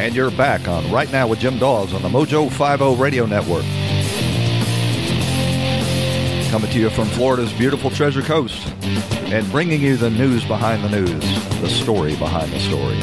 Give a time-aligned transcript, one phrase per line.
[0.00, 3.64] And you're back on Right Now with Jim Daws on the Mojo 50 Radio Network.
[6.50, 8.66] Coming to you from Florida's beautiful Treasure Coast
[9.30, 11.22] and bringing you the news behind the news,
[11.60, 12.96] the story behind the story.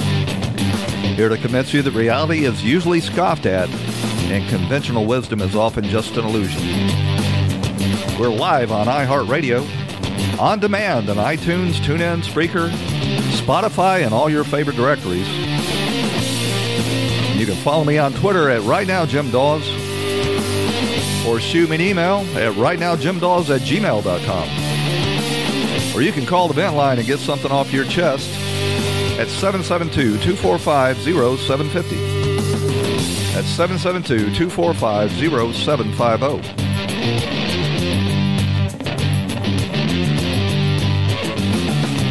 [1.14, 3.70] Here to convince you that reality is usually scoffed at
[4.32, 6.64] and conventional wisdom is often just an illusion.
[8.20, 12.72] We're live on iHeartRadio, on demand on iTunes, TuneIn, Spreaker,
[13.38, 15.57] Spotify, and all your favorite directories.
[17.38, 19.62] You can follow me on Twitter at Right Now Jim Daws
[21.28, 24.50] or shoot me an email at rightnowjimdaws at gmail.com.
[25.96, 28.32] Or you can call the vent line and get something off your chest
[29.20, 31.96] at 772 245 0750.
[33.34, 37.57] That's 772 245 0750.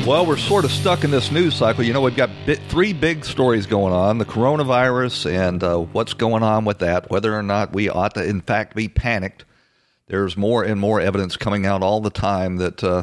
[0.07, 1.83] Well, we're sort of stuck in this news cycle.
[1.83, 2.31] You know, we've got
[2.69, 7.37] three big stories going on the coronavirus and uh, what's going on with that, whether
[7.37, 9.45] or not we ought to, in fact, be panicked.
[10.07, 13.03] There's more and more evidence coming out all the time that uh,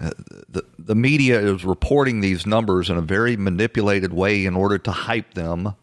[0.00, 4.90] the, the media is reporting these numbers in a very manipulated way in order to
[4.90, 5.76] hype them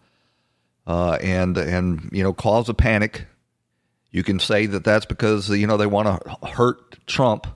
[0.85, 3.28] uh, and, and, you know, cause a panic.
[4.11, 7.47] You can say that that's because, you know, they want to hurt Trump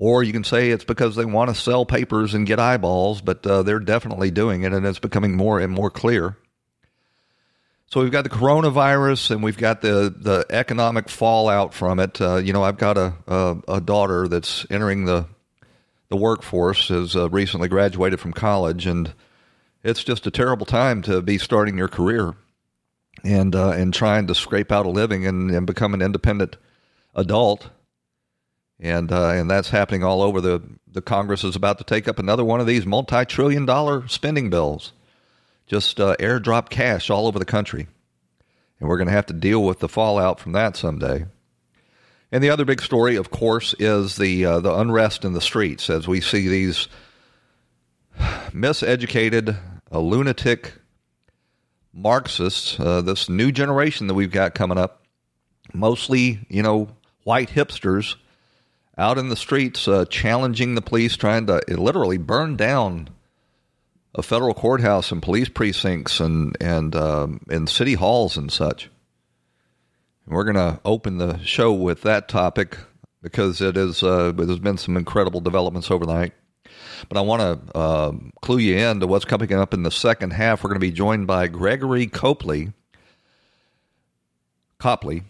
[0.00, 3.46] or you can say it's because they want to sell papers and get eyeballs, but
[3.46, 6.38] uh, they're definitely doing it, and it's becoming more and more clear.
[7.86, 12.18] So we've got the coronavirus, and we've got the the economic fallout from it.
[12.18, 15.26] Uh, you know, I've got a, a, a daughter that's entering the
[16.08, 19.12] the workforce, has uh, recently graduated from college, and
[19.84, 22.34] it's just a terrible time to be starting your career
[23.22, 26.56] and uh, and trying to scrape out a living and, and become an independent
[27.14, 27.68] adult
[28.80, 32.18] and uh, and that's happening all over the the Congress is about to take up
[32.18, 34.92] another one of these multi-trillion dollar spending bills,
[35.66, 37.86] just uh, airdrop cash all over the country,
[38.80, 41.26] and we're going to have to deal with the fallout from that someday.
[42.32, 45.90] And the other big story, of course, is the uh, the unrest in the streets
[45.90, 46.88] as we see these
[48.18, 49.58] miseducated,
[49.90, 50.72] lunatic
[51.92, 55.04] Marxists, uh, this new generation that we've got coming up,
[55.74, 56.88] mostly you know
[57.24, 58.16] white hipsters
[59.00, 63.08] out in the streets uh, challenging the police, trying to literally burn down
[64.14, 68.90] a federal courthouse and police precincts and and um, city halls and such.
[70.26, 72.76] And we're going to open the show with that topic
[73.22, 76.32] because it is uh, there's been some incredible developments overnight.
[77.08, 78.12] But I want to uh,
[78.42, 80.62] clue you in to what's coming up in the second half.
[80.62, 82.72] We're going to be joined by Gregory Copley.
[84.78, 85.22] Copley,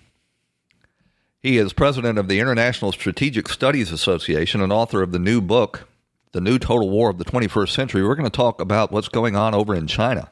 [1.41, 5.89] he is president of the International Strategic Studies Association and author of the new book,
[6.33, 8.03] The New Total War of the 21st Century.
[8.03, 10.31] We're going to talk about what's going on over in China.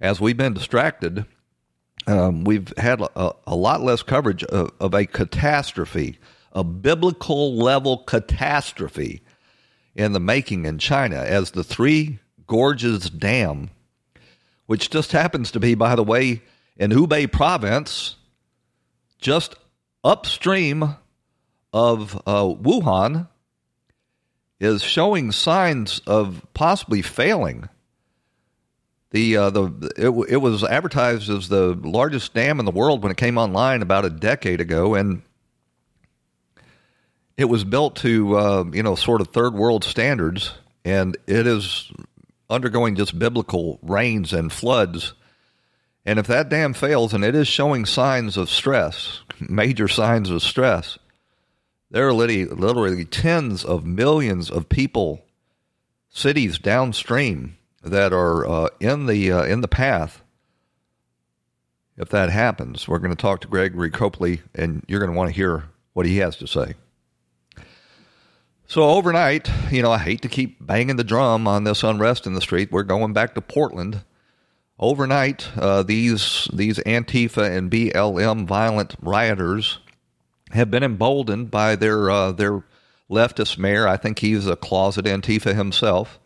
[0.00, 1.24] As we've been distracted,
[2.08, 6.18] um, we've had a, a, lot less coverage of, of a catastrophe,
[6.52, 9.22] a biblical level catastrophe
[9.94, 12.18] in the making in China as the Three
[12.48, 13.70] Gorges Dam,
[14.66, 16.42] which just happens to be, by the way,
[16.76, 18.16] in Hubei province,
[19.20, 19.54] just
[20.04, 20.96] upstream
[21.72, 23.28] of uh, Wuhan
[24.60, 27.68] is showing signs of possibly failing.
[29.10, 33.12] The uh, the it, it was advertised as the largest dam in the world when
[33.12, 35.22] it came online about a decade ago, and
[37.36, 40.54] it was built to uh, you know sort of third world standards,
[40.84, 41.92] and it is
[42.50, 45.14] undergoing just biblical rains and floods
[46.06, 50.42] and if that dam fails, and it is showing signs of stress, major signs of
[50.42, 50.98] stress,
[51.90, 55.24] there are literally, literally tens of millions of people,
[56.10, 60.22] cities downstream that are uh, in the uh, in the path.
[61.96, 65.30] If that happens, we're going to talk to Gregory Copley, and you're going to want
[65.30, 66.74] to hear what he has to say.
[68.66, 72.34] So overnight, you know, I hate to keep banging the drum on this unrest in
[72.34, 72.72] the street.
[72.72, 74.00] We're going back to Portland
[74.78, 79.78] Overnight, uh, these these Antifa and BLM violent rioters
[80.50, 82.64] have been emboldened by their uh, their
[83.08, 83.86] leftist mayor.
[83.86, 86.18] I think he's a closet Antifa himself,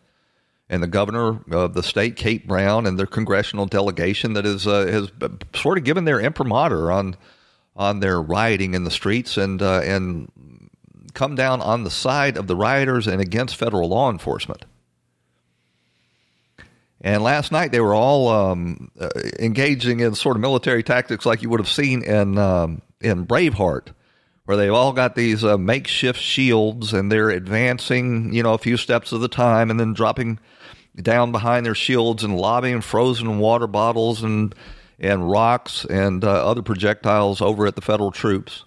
[0.67, 4.87] and the governor of the state, Kate Brown, and their congressional delegation that is uh,
[4.87, 5.11] has
[5.53, 7.17] sort of given their imprimatur on
[7.75, 10.31] on their rioting in the streets and uh, and
[11.13, 14.65] come down on the side of the rioters and against federal law enforcement.
[17.01, 19.09] And last night they were all um, uh,
[19.39, 23.93] engaging in sort of military tactics like you would have seen in um, in Braveheart,
[24.45, 28.75] where they've all got these uh, makeshift shields and they're advancing, you know, a few
[28.75, 30.39] steps at a time and then dropping
[31.01, 34.53] down behind their shields and lobbing frozen water bottles and
[34.99, 38.65] and rocks and uh, other projectiles over at the federal troops.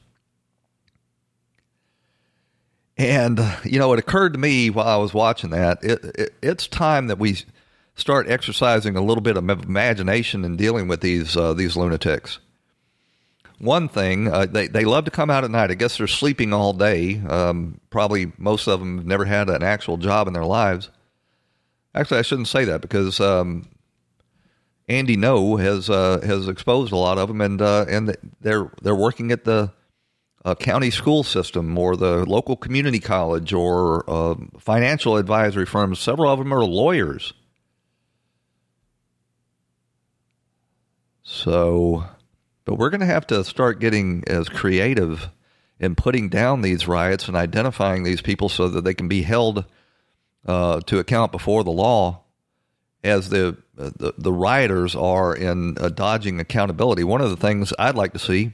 [2.97, 6.67] And you know, it occurred to me while I was watching that it, it, it's
[6.67, 7.37] time that we
[7.95, 12.39] start exercising a little bit of imagination in dealing with these uh, these lunatics.
[13.59, 15.71] One thing, uh, they they love to come out at night.
[15.71, 17.21] I guess they're sleeping all day.
[17.21, 20.91] Um, probably most of them have never had an actual job in their lives.
[21.95, 23.69] Actually, I shouldn't say that because um,
[24.89, 28.97] Andy Ngo has uh, has exposed a lot of them, and uh, and they're they're
[28.97, 29.73] working at the
[30.45, 36.01] uh, county school system or the local community college or uh, financial advisory firms.
[36.01, 37.33] Several of them are lawyers.
[41.33, 42.05] So,
[42.67, 45.31] but we're going to have to start getting as creative
[45.81, 49.65] in putting down these riots and identifying these people so that they can be held
[50.47, 52.23] uh, to account before the law
[53.03, 57.03] as the, the, the rioters are in uh, dodging accountability.
[57.03, 58.53] One of the things I'd like to see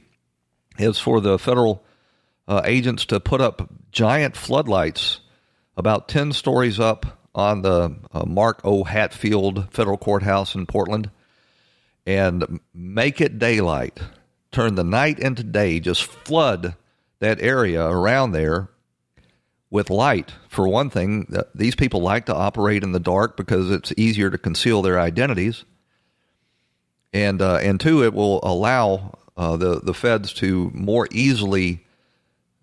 [0.77, 1.83] is for the federal
[2.47, 5.19] uh, agents to put up giant floodlights
[5.75, 8.85] about 10 stories up on the uh, Mark O.
[8.85, 11.11] Hatfield Federal Courthouse in Portland
[12.09, 13.99] and make it daylight.
[14.51, 15.79] Turn the night into day.
[15.79, 16.75] Just flood
[17.19, 18.69] that area around there
[19.69, 20.33] with light.
[20.47, 24.39] For one thing, these people like to operate in the dark because it's easier to
[24.39, 25.65] conceal their identities.
[27.13, 31.85] And, uh, and two, it will allow uh, the, the feds to more easily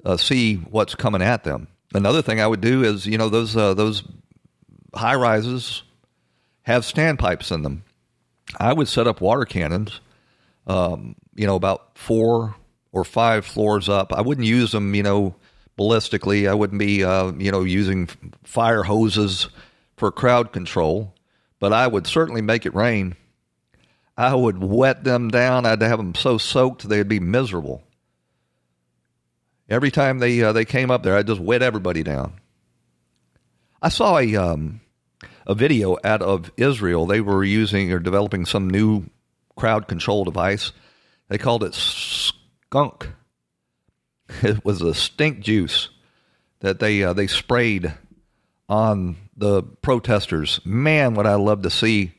[0.04, 1.68] uh, see what's coming at them.
[1.94, 4.02] Another thing I would do is, you know, those, uh, those
[4.92, 5.84] high rises
[6.62, 7.84] have standpipes in them.
[8.58, 10.00] I would set up water cannons,
[10.66, 12.54] um, you know, about four
[12.92, 14.12] or five floors up.
[14.12, 15.34] I wouldn't use them, you know,
[15.78, 16.48] ballistically.
[16.48, 18.08] I wouldn't be, uh, you know, using
[18.44, 19.48] fire hoses
[19.96, 21.14] for crowd control,
[21.58, 23.16] but I would certainly make it rain.
[24.16, 25.66] I would wet them down.
[25.66, 27.82] I'd have them so soaked they'd be miserable.
[29.68, 32.34] Every time they uh, they came up there, I'd just wet everybody down.
[33.82, 34.80] I saw a um,
[35.46, 37.06] a video out of Israel.
[37.06, 39.06] They were using or developing some new
[39.56, 40.72] crowd control device.
[41.28, 43.10] They called it skunk.
[44.42, 45.88] It was a stink juice
[46.58, 47.94] that they uh, they sprayed
[48.68, 50.60] on the protesters.
[50.64, 52.12] Man, would I love to see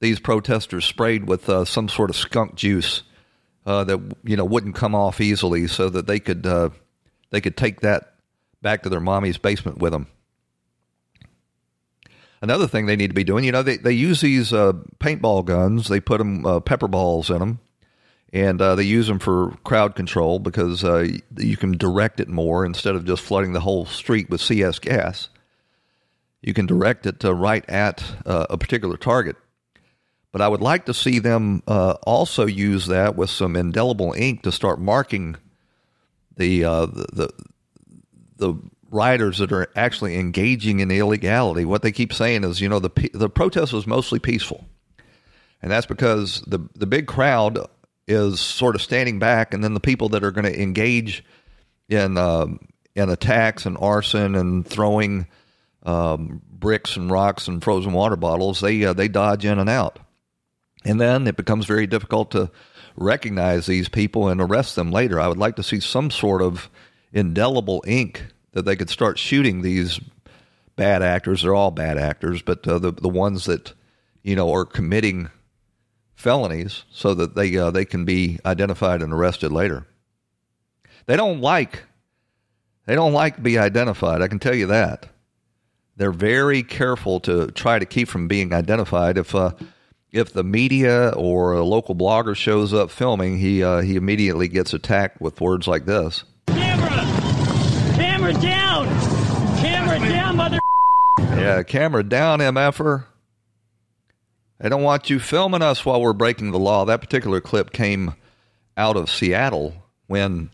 [0.00, 3.02] these protesters sprayed with uh, some sort of skunk juice
[3.64, 6.68] uh, that you know wouldn't come off easily, so that they could uh,
[7.30, 8.14] they could take that
[8.60, 10.06] back to their mommy's basement with them.
[12.42, 15.44] Another thing they need to be doing, you know, they, they use these uh, paintball
[15.44, 17.60] guns, they put them, uh, pepper balls in them,
[18.32, 21.06] and uh, they use them for crowd control because uh,
[21.36, 25.28] you can direct it more instead of just flooding the whole street with CS gas.
[26.40, 29.36] You can direct it right at uh, a particular target.
[30.32, 34.42] But I would like to see them uh, also use that with some indelible ink
[34.42, 35.36] to start marking
[36.36, 37.32] the, the, the
[38.42, 38.54] the
[38.92, 43.10] rioters that are actually engaging in illegality, what they keep saying is, you know, the
[43.12, 44.64] the protest was mostly peaceful,
[45.60, 47.58] and that's because the the big crowd
[48.06, 51.24] is sort of standing back, and then the people that are going to engage
[51.88, 52.60] in um,
[52.94, 55.26] in attacks and arson and throwing
[55.84, 59.98] um, bricks and rocks and frozen water bottles, they uh, they dodge in and out,
[60.84, 62.50] and then it becomes very difficult to
[62.94, 65.18] recognize these people and arrest them later.
[65.18, 66.68] I would like to see some sort of
[67.10, 70.00] indelible ink that they could start shooting these
[70.76, 71.42] bad actors.
[71.42, 73.72] They're all bad actors, but uh, the the ones that
[74.22, 75.30] you know are committing
[76.14, 79.86] felonies, so that they uh, they can be identified and arrested later.
[81.06, 81.82] They don't like
[82.86, 84.22] they don't like to be identified.
[84.22, 85.06] I can tell you that.
[85.96, 89.18] They're very careful to try to keep from being identified.
[89.18, 89.52] If uh,
[90.10, 94.72] if the media or a local blogger shows up filming, he uh, he immediately gets
[94.72, 96.24] attacked with words like this.
[98.22, 98.86] Camera down!
[99.58, 100.60] Camera down, mother.
[101.18, 103.06] Yeah, camera down, MFer.
[104.60, 106.84] They don't want you filming us while we're breaking the law.
[106.84, 108.14] That particular clip came
[108.76, 109.74] out of Seattle
[110.06, 110.50] when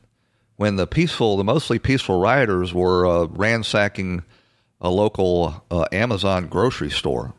[0.56, 4.22] when the peaceful, the mostly peaceful rioters were uh, ransacking
[4.80, 7.34] a local uh, Amazon grocery store.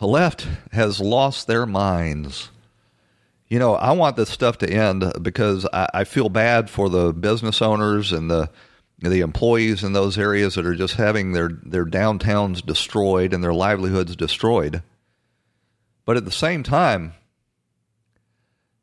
[0.00, 2.48] The left has lost their minds.
[3.48, 7.12] You know, I want this stuff to end because I, I feel bad for the
[7.12, 8.50] business owners and the
[9.00, 13.54] the employees in those areas that are just having their, their downtowns destroyed and their
[13.54, 14.82] livelihoods destroyed.
[16.04, 17.12] But at the same time,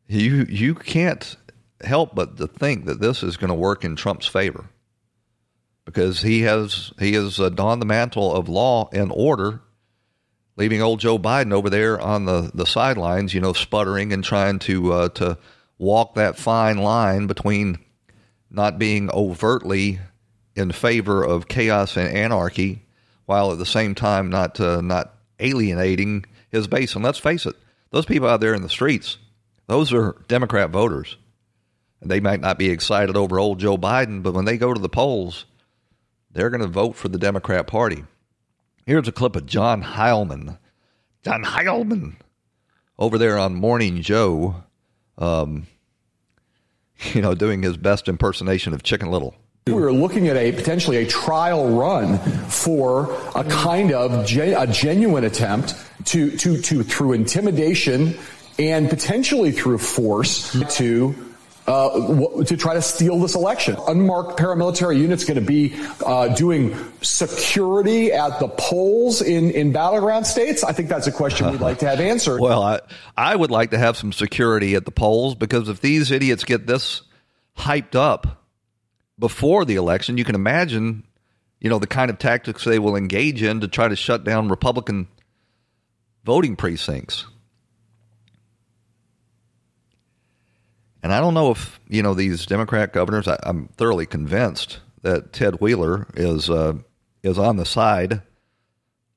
[0.08, 1.36] you you can't
[1.82, 4.70] help but to think that this is going to work in Trump's favor
[5.86, 9.62] because he has he has uh, donned the mantle of law and order,
[10.58, 14.60] leaving old Joe Biden over there on the, the sidelines, you know, sputtering and trying
[14.60, 15.38] to uh, to
[15.78, 17.78] walk that fine line between
[18.50, 20.00] not being overtly
[20.56, 22.82] in favor of chaos and anarchy,
[23.26, 26.96] while at the same time not uh, not alienating his base.
[26.96, 27.56] And let's face it,
[27.92, 29.18] those people out there in the streets,
[29.68, 31.18] those are Democrat voters.
[32.02, 34.80] And they might not be excited over old Joe Biden, but when they go to
[34.80, 35.46] the polls,
[36.32, 38.04] they're going to vote for the Democrat Party.
[38.86, 40.60] Here's a clip of John Heilemann.
[41.24, 42.18] John Heilemann
[43.00, 44.64] over there on Morning Joe,
[45.18, 45.68] um,
[47.14, 49.36] you know, doing his best impersonation of Chicken Little.
[49.68, 54.72] We were looking at a potentially a trial run for a kind of gen, a
[54.72, 55.74] genuine attempt
[56.06, 58.16] to, to, to, through intimidation
[58.60, 61.16] and potentially through force to
[61.68, 63.76] uh, to try to steal this election.
[63.88, 70.28] Unmarked paramilitary units going to be uh, doing security at the polls in, in battleground
[70.28, 70.64] states?
[70.64, 72.40] I think that's a question we'd like to have answered.
[72.40, 72.82] well, I,
[73.18, 76.68] I would like to have some security at the polls because if these idiots get
[76.68, 77.02] this
[77.58, 78.44] hyped up
[79.18, 81.04] before the election, you can imagine,
[81.60, 84.50] you know, the kind of tactics they will engage in to try to shut down
[84.50, 85.08] Republican
[86.24, 87.26] voting precincts.
[91.06, 93.28] And I don't know if you know these Democrat governors.
[93.28, 96.80] I, am thoroughly convinced that Ted Wheeler is uh,
[97.22, 98.24] is on the side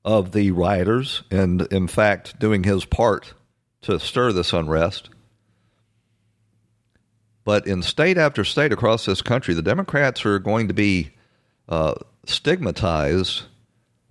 [0.05, 3.33] of the rioters, and in fact, doing his part
[3.81, 5.09] to stir this unrest.
[7.43, 11.13] But in state after state across this country, the Democrats are going to be
[11.71, 11.95] uh,
[12.27, 13.45] stigmatized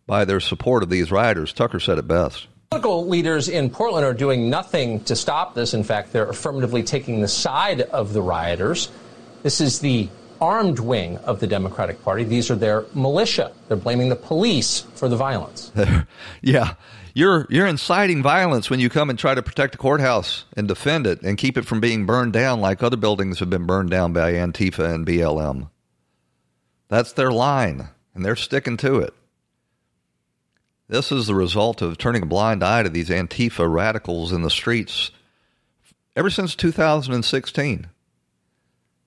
[0.07, 1.53] by their support of these rioters.
[1.53, 2.47] Tucker said it best.
[2.69, 5.73] Political leaders in Portland are doing nothing to stop this.
[5.73, 8.91] In fact, they're affirmatively taking the side of the rioters.
[9.41, 10.09] This is the
[10.41, 12.25] armed wing of the Democratic Party.
[12.25, 13.53] These are their militia.
[13.67, 15.71] They're blaming the police for the violence.
[16.41, 16.73] yeah.
[17.13, 21.07] You're you're inciting violence when you come and try to protect the courthouse and defend
[21.07, 24.13] it and keep it from being burned down like other buildings have been burned down
[24.13, 25.69] by Antifa and BLM.
[26.89, 29.15] That's their line, and they're sticking to it.
[30.89, 34.49] This is the result of turning a blind eye to these Antifa radicals in the
[34.49, 35.11] streets
[36.15, 37.87] ever since 2016.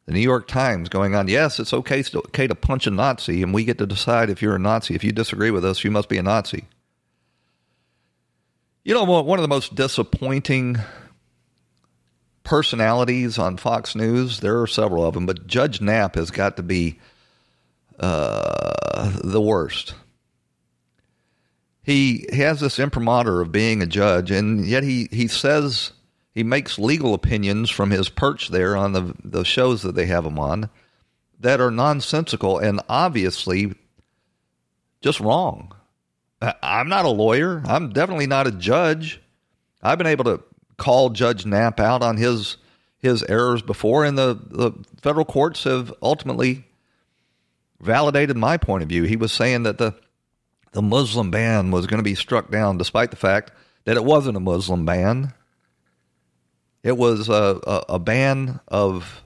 [0.05, 3.43] The New York Times going on, yes, it's okay, it's okay to punch a Nazi,
[3.43, 4.95] and we get to decide if you're a Nazi.
[4.95, 6.65] If you disagree with us, you must be a Nazi.
[8.85, 10.79] You know, one of the most disappointing
[12.45, 16.63] personalities on Fox News, there are several of them, but Judge Nap has got to
[16.63, 16.99] be
[17.99, 19.95] uh, the worst
[21.83, 25.93] he has this imprimatur of being a judge, and yet he, he says
[26.33, 30.25] he makes legal opinions from his perch there on the, the shows that they have
[30.25, 30.71] him on
[31.41, 33.75] that are nonsensical and obviously
[35.01, 35.75] just wrong.
[36.63, 37.63] I'm not a lawyer.
[37.67, 39.21] I'm definitely not a judge.
[39.83, 40.43] I've been able to
[40.77, 42.57] call Judge Nap out on his
[42.99, 46.67] his errors before, and the, the federal courts have ultimately
[47.81, 49.05] validated my point of view.
[49.05, 49.95] He was saying that the
[50.73, 53.53] the Muslim ban was going to be struck down, despite the fact
[53.85, 55.33] that it wasn't a Muslim ban.
[56.83, 59.23] It was a, a, a ban of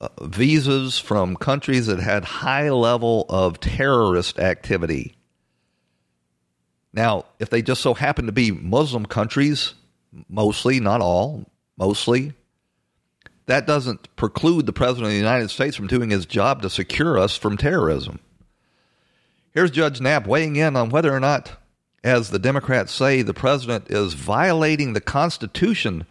[0.00, 5.16] uh, visas from countries that had high level of terrorist activity.
[6.92, 9.74] Now, if they just so happen to be Muslim countries,
[10.28, 12.32] mostly, not all, mostly,
[13.46, 17.18] that doesn't preclude the President of the United States from doing his job to secure
[17.18, 18.20] us from terrorism.
[19.54, 21.52] Here's Judge Nap weighing in on whether or not,
[22.04, 26.06] as the Democrats say, the president is violating the Constitution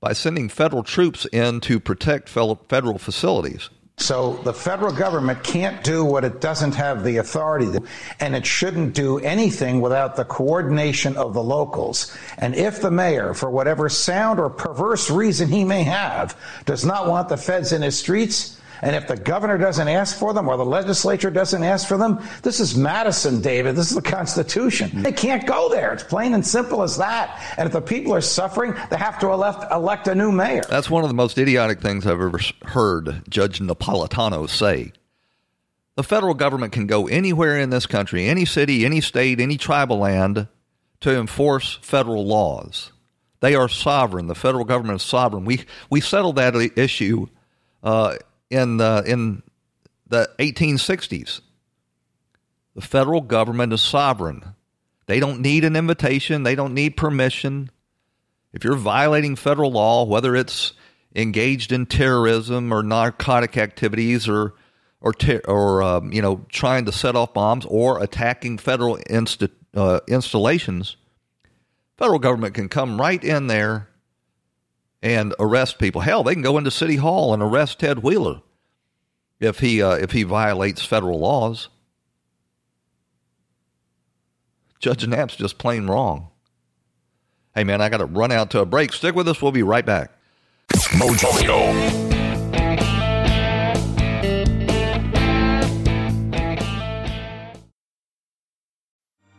[0.00, 3.70] by sending federal troops in to protect federal facilities.
[3.98, 7.84] So the federal government can't do what it doesn't have the authority to,
[8.18, 12.16] and it shouldn't do anything without the coordination of the locals.
[12.38, 17.06] And if the mayor, for whatever sound or perverse reason he may have, does not
[17.06, 20.56] want the feds in his streets, And if the governor doesn't ask for them or
[20.56, 23.76] the legislature doesn't ask for them, this is Madison, David.
[23.76, 25.02] This is the Constitution.
[25.02, 25.92] They can't go there.
[25.92, 27.40] It's plain and simple as that.
[27.56, 30.62] And if the people are suffering, they have to elect, elect a new mayor.
[30.68, 34.92] That's one of the most idiotic things I've ever heard Judge Napolitano say.
[35.94, 39.98] The federal government can go anywhere in this country, any city, any state, any tribal
[39.98, 40.48] land,
[41.00, 42.90] to enforce federal laws.
[43.40, 44.26] They are sovereign.
[44.26, 45.44] The federal government is sovereign.
[45.44, 47.26] We we settled that issue
[47.82, 48.16] uh,
[48.52, 49.42] in the, in
[50.06, 51.40] the 1860s.
[52.74, 54.54] The federal government is sovereign.
[55.06, 56.42] They don't need an invitation.
[56.42, 57.70] They don't need permission.
[58.52, 60.72] If you're violating federal law, whether it's
[61.14, 64.54] engaged in terrorism or narcotic activities or
[65.00, 69.42] or ter- or um, you know trying to set off bombs or attacking federal inst-
[69.74, 70.96] uh, installations,
[71.98, 73.88] federal government can come right in there
[75.02, 76.00] and arrest people.
[76.00, 78.40] Hell, they can go into City Hall and arrest Ted Wheeler
[79.40, 81.68] if he uh, if he violates federal laws.
[84.78, 86.28] Judge Nap's just plain wrong.
[87.54, 88.92] Hey man, I got to run out to a break.
[88.92, 89.42] Stick with us.
[89.42, 90.10] We'll be right back.
[90.72, 92.01] Mojo.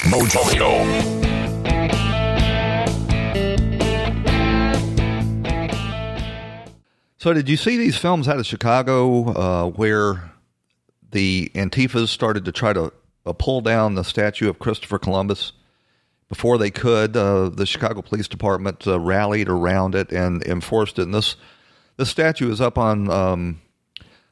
[0.00, 1.22] Mojo.
[7.18, 10.32] So, did you see these films out of Chicago uh, where
[11.12, 12.92] the Antifas started to try to
[13.24, 15.52] uh, pull down the statue of Christopher Columbus?
[16.28, 21.02] Before they could, uh, the Chicago Police Department uh, rallied around it and enforced it.
[21.02, 21.36] And this
[21.96, 23.60] this statue is up on um,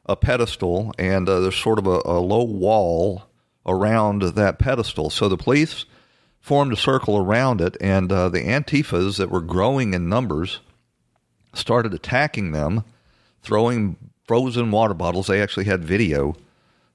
[0.07, 3.30] a pedestal, and uh, there's sort of a, a low wall
[3.71, 5.11] around that pedestal.
[5.11, 5.87] So the police
[6.41, 10.61] formed a circle around it, and uh, the Antifas that were growing in numbers
[11.55, 12.85] started attacking them,
[13.43, 15.27] throwing frozen water bottles.
[15.27, 16.37] They actually had video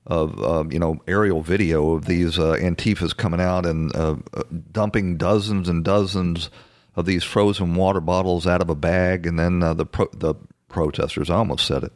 [0.06, 4.44] of, uh, you know, aerial video of these uh, Antifas coming out and uh, uh,
[4.72, 6.50] dumping dozens and dozens
[6.96, 10.36] of these frozen water bottles out of a bag, and then uh, the pro- the
[10.70, 11.94] protesters I almost said it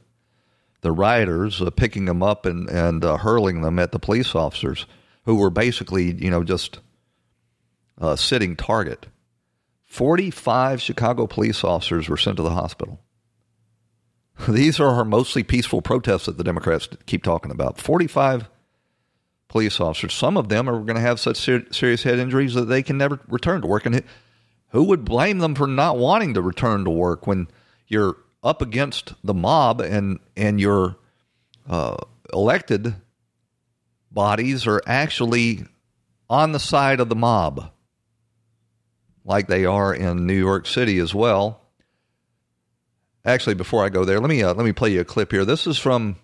[0.82, 4.86] the rioters uh, picking them up and and uh, hurling them at the police officers
[5.26, 6.80] who were basically you know just
[8.00, 9.08] uh, sitting target.
[9.86, 13.00] Forty five Chicago police officers were sent to the hospital.
[14.48, 17.80] These are our mostly peaceful protests that the Democrats keep talking about.
[17.80, 18.50] Forty five
[19.50, 20.14] police officers.
[20.14, 22.98] Some of them are going to have such ser- serious head injuries that they can
[22.98, 23.86] never return to work.
[23.86, 24.04] And
[24.70, 27.48] who would blame them for not wanting to return to work when
[27.88, 30.98] you're up against the mob and and your
[31.70, 31.98] uh,
[32.34, 32.96] elected
[34.12, 35.66] bodies are actually
[36.30, 37.72] on the side of the mob,
[39.26, 41.62] like they are in New York City as well.
[43.26, 45.46] Actually, before I go there, let me uh, let me play you a clip here.
[45.46, 46.16] This is from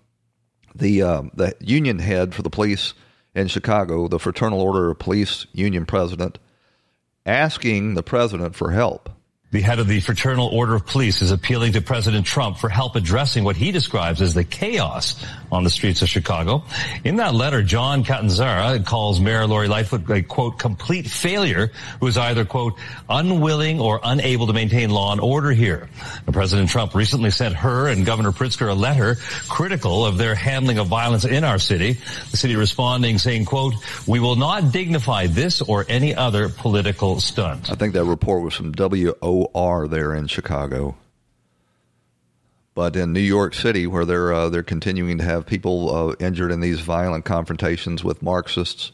[0.73, 2.93] the uh, the union head for the police
[3.33, 6.39] in Chicago, the Fraternal Order of Police Union president,
[7.25, 9.09] asking the president for help.
[9.51, 12.95] The head of the Fraternal Order of Police is appealing to President Trump for help
[12.95, 15.23] addressing what he describes as the chaos
[15.55, 16.63] on the streets of Chicago.
[17.03, 22.17] In that letter, John Catanzara calls Mayor Lori Lightfoot a quote complete failure who is
[22.17, 22.77] either quote
[23.09, 25.89] unwilling or unable to maintain law and order here.
[26.31, 29.15] President Trump recently sent her and Governor Pritzker a letter
[29.49, 31.93] critical of their handling of violence in our city.
[32.31, 33.73] The city responding saying quote
[34.05, 37.71] we will not dignify this or any other political stunt.
[37.71, 40.95] I think that report was from WOR there in Chicago.
[42.75, 46.51] But in New York City, where they're uh, they're continuing to have people uh, injured
[46.51, 48.91] in these violent confrontations with Marxists,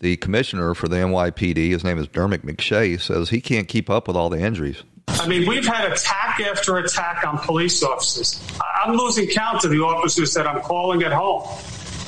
[0.00, 4.08] the commissioner for the NYPD, his name is Dermot McShay, says he can't keep up
[4.08, 4.82] with all the injuries.
[5.06, 8.42] I mean, we've had attack after attack on police officers.
[8.84, 11.44] I'm losing count of the officers that I'm calling at home,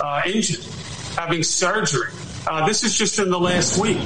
[0.00, 0.64] uh, injured,
[1.16, 2.10] having surgery.
[2.48, 4.02] Uh, this is just in the last week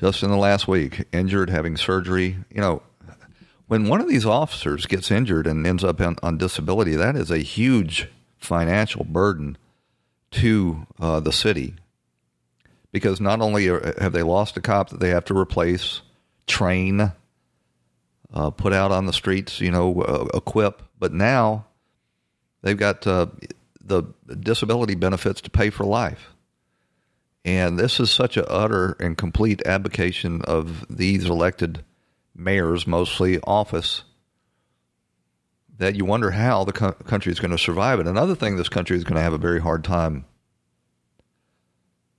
[0.00, 2.36] just in the last week, injured, having surgery.
[2.50, 2.82] You know,
[3.70, 7.30] when one of these officers gets injured and ends up on, on disability, that is
[7.30, 9.56] a huge financial burden
[10.32, 11.76] to uh, the city
[12.90, 16.00] because not only have they lost a cop that they have to replace,
[16.48, 17.12] train,
[18.34, 20.82] uh, put out on the streets, you know, uh, equip.
[20.98, 21.66] But now
[22.62, 23.26] they've got uh,
[23.80, 24.02] the
[24.40, 26.30] disability benefits to pay for life.
[27.44, 31.84] And this is such an utter and complete abdication of these elected
[32.40, 34.02] mayors, mostly office,
[35.78, 38.06] that you wonder how the co- country is going to survive it.
[38.06, 40.24] Another thing this country is going to have a very hard time.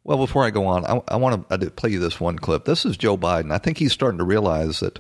[0.04, 2.66] Well, before I go on, I, I want to play you this one clip.
[2.66, 3.52] This is Joe Biden.
[3.52, 5.00] I think he's starting to realize that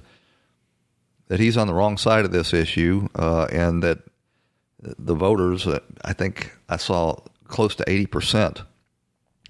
[1.28, 4.00] that he's on the wrong side of this issue, uh, and that
[4.82, 8.62] the voters, uh, I think I saw close to eighty percent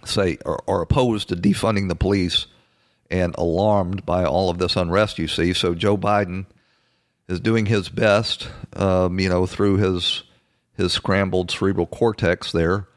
[0.06, 2.46] say are, are opposed to defunding the police
[3.12, 5.54] and alarmed by all of this unrest you see.
[5.54, 6.46] So Joe Biden
[7.28, 10.24] is doing his best, um, you know, through his
[10.78, 12.88] his scrambled cerebral cortex there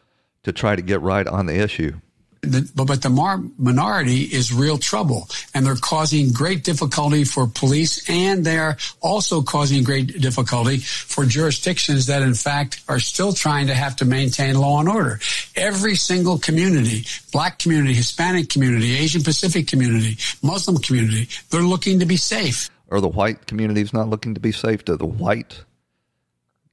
[0.45, 2.01] to try to get right on the issue
[2.45, 8.09] the, but the mar- minority is real trouble and they're causing great difficulty for police
[8.09, 13.75] and they're also causing great difficulty for jurisdictions that in fact are still trying to
[13.75, 15.19] have to maintain law and order.
[15.57, 22.07] Every single community, black community, Hispanic community, Asian Pacific community, Muslim community, they're looking to
[22.07, 22.71] be safe.
[22.91, 24.85] Are the white communities not looking to be safe?
[24.85, 25.65] Do the white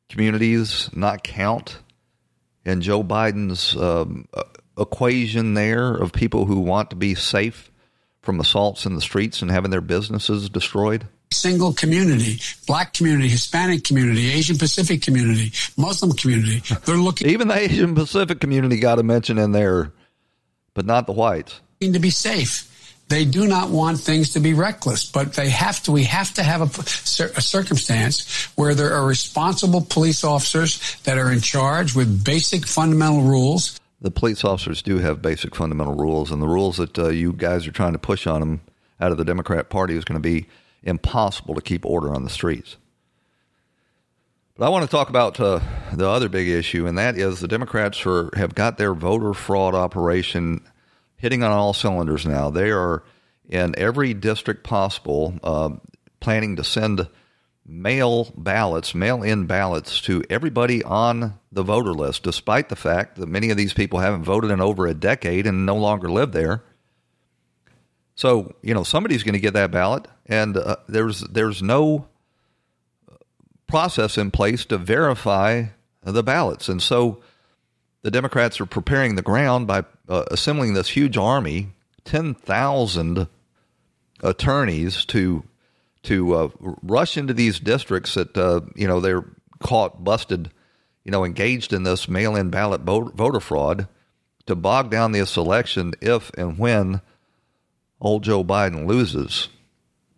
[0.09, 1.79] communities not count?
[2.65, 4.27] in Joe Biden's um,
[4.81, 7.71] equation there of people who want to be safe
[8.21, 11.07] from assaults in the streets and having their businesses destroyed?
[11.31, 16.61] Single community, black community, Hispanic community, Asian Pacific community, Muslim community.
[16.85, 17.29] They're looking.
[17.29, 19.93] Even the Asian Pacific community got a mention in there,
[20.73, 21.61] but not the whites.
[21.79, 22.67] To be safe.
[23.11, 25.91] They do not want things to be reckless, but they have to.
[25.91, 26.81] We have to have a,
[27.37, 33.23] a, circumstance where there are responsible police officers that are in charge with basic fundamental
[33.23, 37.33] rules the police officers do have basic fundamental rules, and the rules that uh, you
[37.33, 38.61] guys are trying to push on them
[38.99, 40.47] out of the Democrat Party is going to be
[40.83, 42.77] impossible to keep order on the streets.
[44.57, 45.59] But I want to talk about uh,
[45.93, 49.75] the other big issue, and that is the Democrats are, have got their voter fraud
[49.75, 50.61] operation
[51.17, 52.49] hitting on all cylinders now.
[52.49, 53.03] They are
[53.47, 55.69] in every district possible, uh,
[56.19, 57.07] planning to send
[57.65, 63.27] mail ballots, mail in ballots to everybody on the voter list, despite the fact that
[63.27, 66.63] many of these people haven't voted in over a decade and no longer live there.
[68.15, 72.07] So, you know, somebody's going to get that ballot, and uh, there's there's no
[73.67, 75.65] process in place to verify
[76.03, 76.67] the ballots.
[76.67, 77.21] And so
[78.01, 81.69] the Democrats are preparing the ground by uh, assembling this huge army,
[82.03, 83.27] 10,000
[84.21, 85.43] attorneys to
[86.03, 86.49] to uh,
[86.81, 89.25] rush into these districts that uh, you know they're
[89.59, 90.51] caught busted,
[91.03, 93.87] you know, engaged in this mail-in ballot voter fraud
[94.47, 97.01] to bog down this election if and when
[97.99, 99.49] old Joe Biden loses.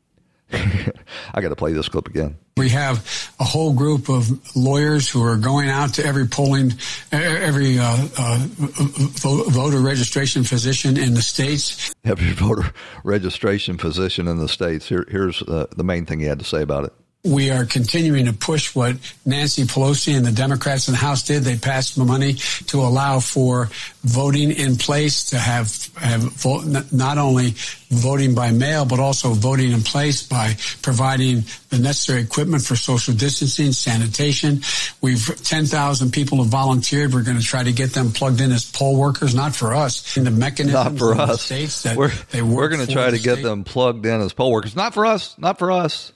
[0.53, 2.37] I got to play this clip again.
[2.55, 6.73] We have a whole group of lawyers who are going out to every polling,
[7.11, 11.93] every uh, uh, voter registration physician in the states.
[12.05, 12.71] Every voter
[13.03, 14.87] registration physician in the states.
[14.87, 16.93] Here, here's uh, the main thing he had to say about it
[17.25, 21.43] we are continuing to push what Nancy Pelosi and the Democrats in the House did.
[21.43, 22.33] They passed money
[22.67, 23.69] to allow for
[24.03, 27.53] voting in place to have have vote, not only
[27.89, 33.13] voting by mail but also voting in place by providing the necessary equipment for social
[33.13, 34.61] distancing, sanitation.
[35.01, 37.13] We've 10,000 people have volunteered.
[37.13, 40.17] We're going to try to get them plugged in as poll workers, not for us.
[40.17, 41.41] In the mechanisms not for us.
[41.41, 44.51] states that we're, they we're going to try to get them plugged in as poll
[44.51, 46.11] workers, not for us, not for us.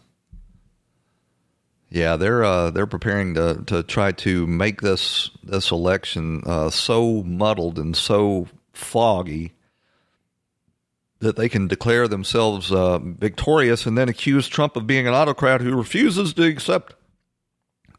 [1.89, 7.23] Yeah, they're uh, they're preparing to to try to make this this election uh, so
[7.23, 9.53] muddled and so foggy
[11.19, 15.61] that they can declare themselves uh, victorious and then accuse Trump of being an autocrat
[15.61, 16.93] who refuses to accept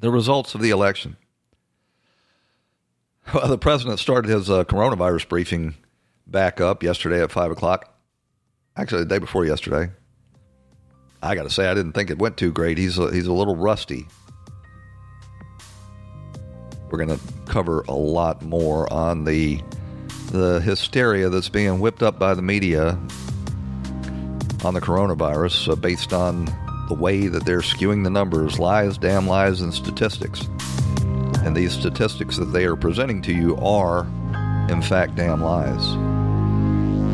[0.00, 1.16] the results of the election.
[3.34, 5.74] Well, the president started his uh, coronavirus briefing
[6.26, 7.94] back up yesterday at five o'clock.
[8.74, 9.90] Actually, the day before yesterday.
[11.22, 12.78] I got to say, I didn't think it went too great.
[12.78, 14.06] He's a, he's a little rusty.
[16.90, 19.60] We're going to cover a lot more on the
[20.30, 22.98] the hysteria that's being whipped up by the media
[24.64, 26.44] on the coronavirus, uh, based on
[26.88, 30.46] the way that they're skewing the numbers, lies, damn lies, and statistics.
[31.44, 34.00] And these statistics that they are presenting to you are,
[34.68, 35.96] in fact, damn lies.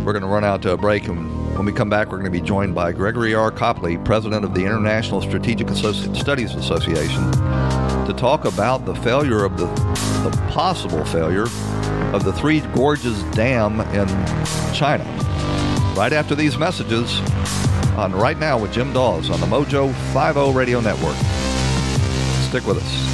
[0.04, 2.32] We're going to run out to a break and when we come back, we're going
[2.32, 3.50] to be joined by Gregory R.
[3.50, 7.30] Copley, president of the International Strategic Associ- Studies Association,
[8.06, 11.46] to talk about the failure of the, the possible failure
[12.12, 14.08] of the Three Gorges Dam in
[14.74, 15.04] China.
[15.96, 17.20] Right after these messages,
[17.96, 21.16] on Right Now with Jim Daws on the Mojo 50 Radio Network.
[22.48, 23.13] Stick with us.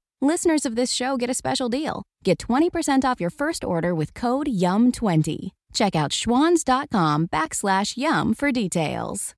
[0.23, 2.03] Listeners of this show get a special deal.
[2.23, 5.49] Get 20% off your first order with code YUM20.
[5.73, 9.33] Check out schwans.com backslash YUM for details.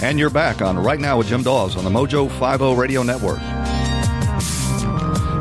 [0.00, 3.40] And you're back on Right Now with Jim Daws on the Mojo 50 Radio Network.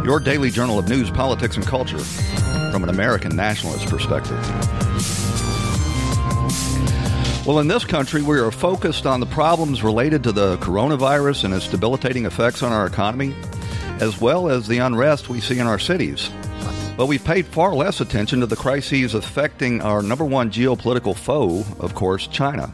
[0.03, 4.39] Your daily journal of news, politics, and culture from an American nationalist perspective.
[7.45, 11.53] Well, in this country, we are focused on the problems related to the coronavirus and
[11.53, 13.35] its debilitating effects on our economy,
[13.99, 16.31] as well as the unrest we see in our cities.
[16.97, 21.63] But we've paid far less attention to the crises affecting our number one geopolitical foe,
[21.79, 22.73] of course, China.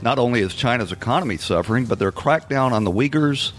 [0.00, 3.52] Not only is China's economy suffering, but their crackdown on the Uyghurs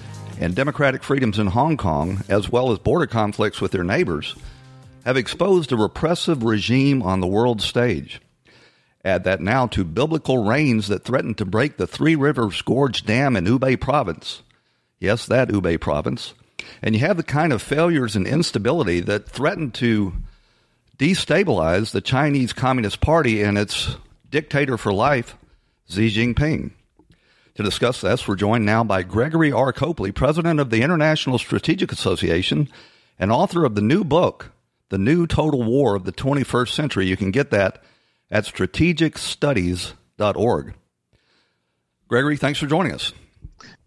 [0.43, 4.35] and democratic freedoms in Hong Kong, as well as border conflicts with their neighbors,
[5.05, 8.19] have exposed a repressive regime on the world stage.
[9.05, 13.37] Add that now to biblical rains that threaten to break the Three Rivers Gorge Dam
[13.37, 14.41] in Hubei province.
[14.99, 16.33] Yes, that Hubei province.
[16.81, 20.11] And you have the kind of failures and instability that threaten to
[20.97, 23.95] destabilize the Chinese Communist Party and its
[24.29, 25.37] dictator for life,
[25.89, 26.71] Xi Jinping.
[27.55, 29.71] To discuss this, we're joined now by Gregory R.
[29.71, 32.67] Copley, president of the International Strategic Association
[33.19, 34.51] and author of the new book,
[34.89, 37.05] The New Total War of the 21st Century.
[37.05, 37.83] You can get that
[38.31, 40.73] at strategicstudies.org.
[42.07, 43.13] Gregory, thanks for joining us.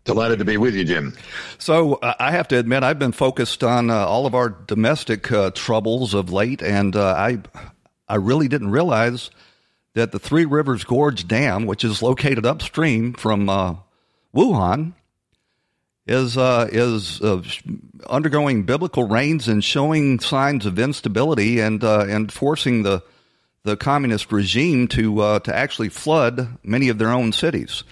[0.05, 1.17] Delighted to be with you, Jim.
[1.59, 5.33] So, uh, I have to admit, I've been focused on uh, all of our domestic
[5.33, 7.39] uh, troubles of late, and uh, I,
[8.09, 9.31] I really didn't realize
[9.97, 13.77] that the Three Rivers Gorge Dam, which is located upstream from uh,
[14.35, 14.93] Wuhan,
[16.07, 17.43] is uh, is uh,
[18.09, 23.03] undergoing biblical rains and showing signs of instability and uh, and forcing the
[23.65, 27.83] the communist regime to uh, to actually flood many of their own cities.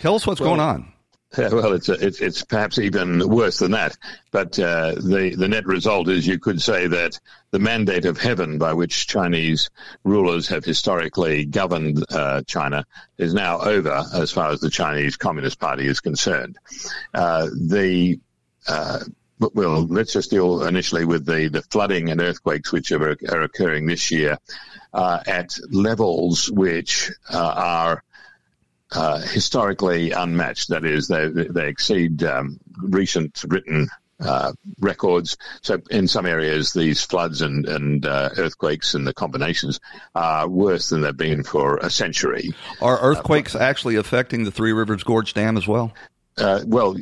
[0.00, 0.92] Tell us what's well, going on.
[1.36, 3.96] Well, it's, it's, it's perhaps even worse than that.
[4.30, 7.18] But uh, the the net result is you could say that
[7.50, 9.70] the mandate of heaven by which Chinese
[10.04, 12.84] rulers have historically governed uh, China
[13.18, 16.56] is now over as far as the Chinese Communist Party is concerned.
[17.12, 18.18] Uh, the
[18.68, 19.00] uh,
[19.38, 23.86] well, let's just deal initially with the, the flooding and earthquakes which are, are occurring
[23.86, 24.38] this year
[24.92, 28.04] uh, at levels which uh, are
[28.94, 30.68] uh, historically unmatched.
[30.68, 33.88] That is, they, they exceed um, recent written
[34.20, 35.36] uh, records.
[35.62, 39.80] So in some areas, these floods and, and uh, earthquakes and the combinations
[40.14, 42.52] are worse than they've been for a century.
[42.80, 45.92] Are earthquakes actually affecting the Three Rivers Gorge Dam as well?
[46.36, 46.96] Uh, well,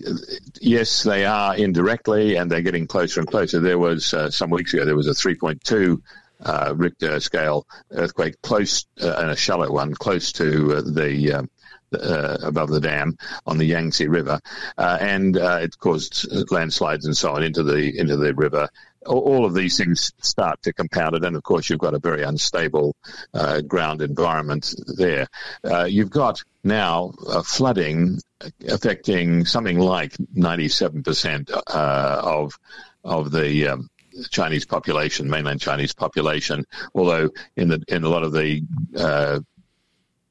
[0.60, 3.60] yes, they are indirectly, and they're getting closer and closer.
[3.60, 6.02] There was uh, some weeks ago there was a 3.2
[6.44, 11.50] uh, Richter scale earthquake close and a shallow one close to the um,
[11.94, 14.40] uh, above the dam on the Yangtze River,
[14.78, 18.68] uh, and uh, it caused landslides and so on into the into the river.
[19.04, 22.22] All of these things start to compound it, and of course, you've got a very
[22.22, 22.94] unstable
[23.34, 25.26] uh, ground environment there.
[25.64, 28.20] Uh, you've got now uh, flooding
[28.68, 32.58] affecting something like 97% of
[33.04, 33.88] of the um,
[34.30, 36.64] Chinese population, mainland Chinese population.
[36.94, 38.62] Although in the in a lot of the
[38.96, 39.40] uh,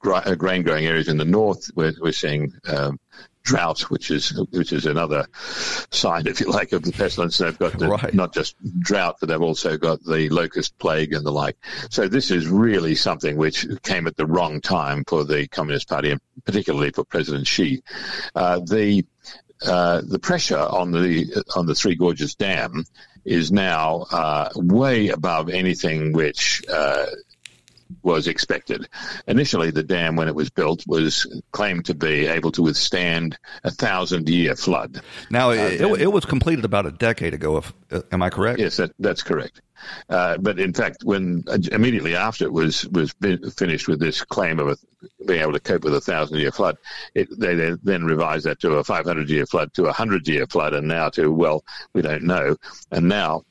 [0.06, 3.00] uh, grain growing areas in the north, we're, we're seeing um,
[3.44, 5.28] drought, which is which is another
[5.92, 7.38] sign, if you like, of the pestilence.
[7.38, 8.14] They've got the, right.
[8.14, 11.58] not just drought, but they've also got the locust plague and the like.
[11.90, 16.12] So this is really something which came at the wrong time for the Communist Party,
[16.12, 17.82] and particularly for President Xi.
[18.36, 19.06] Uh, the
[19.66, 22.84] uh, the pressure on the on the Three Gorges Dam
[23.24, 27.06] is now uh, way above anything which uh,
[28.04, 28.88] was expected.
[29.28, 33.72] Initially, the dam, when it was built, was claimed to be able to withstand a
[33.72, 35.02] thousand year flood.
[35.30, 37.58] Now, uh, it, it, was completed about a decade ago.
[37.58, 38.60] If, uh, am I correct?
[38.60, 39.62] Yes, that, that's correct.
[40.10, 43.14] Uh, but in fact, when uh, immediately after it was was
[43.58, 44.78] finished with this claim of a,
[45.26, 46.78] being able to cope with a thousand year flood,
[47.16, 50.46] it, they, they, then revised that to a 500 year flood, to a hundred year
[50.48, 52.56] flood, and now to well, we don't know.
[52.92, 53.44] And now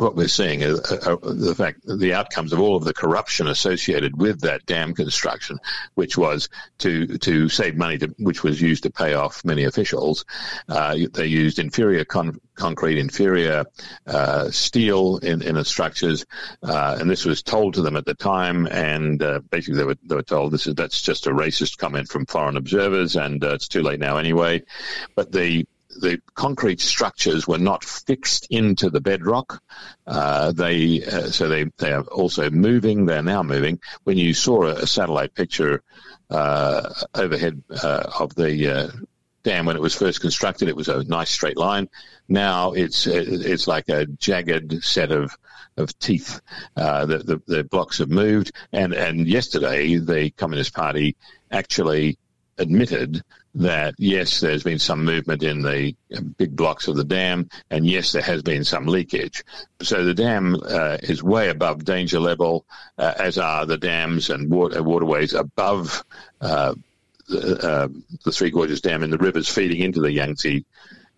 [0.00, 3.46] what we're seeing is uh, uh, the fact the outcomes of all of the corruption
[3.46, 5.58] associated with that dam construction,
[5.94, 10.24] which was to to save money, to, which was used to pay off many officials.
[10.68, 13.64] Uh, they used inferior con- concrete, inferior
[14.06, 16.24] uh, steel in, in the structures,
[16.62, 18.66] uh, and this was told to them at the time.
[18.66, 19.18] And
[19.50, 22.56] basically, they were they were told this is that's just a racist comment from foreign
[22.56, 24.62] observers, and it's too late now anyway.
[25.14, 29.62] But the the concrete structures were not fixed into the bedrock.
[30.06, 33.06] Uh, they uh, so they they are also moving.
[33.06, 33.80] They're now moving.
[34.04, 35.82] When you saw a, satellite picture
[36.30, 38.90] uh, overhead uh, of the uh,
[39.42, 41.88] dam when it was first constructed, it was a nice straight line.
[42.28, 45.36] Now it's it's like a jagged set of
[45.76, 46.40] of teeth.
[46.76, 51.16] Uh, the, the, the blocks have moved, and and yesterday the Communist Party
[51.50, 52.18] actually
[52.58, 53.22] admitted
[53.54, 55.94] that yes, there's been some movement in the
[56.36, 59.44] big blocks of the dam, and yes, there has been some leakage.
[59.82, 62.64] So the dam uh, is way above danger level,
[62.96, 66.04] uh, as are the dams and water, waterways above
[66.40, 66.74] uh,
[67.28, 67.88] the, uh,
[68.24, 70.64] the, Three Gorges Dam and the rivers feeding into the Yangtze.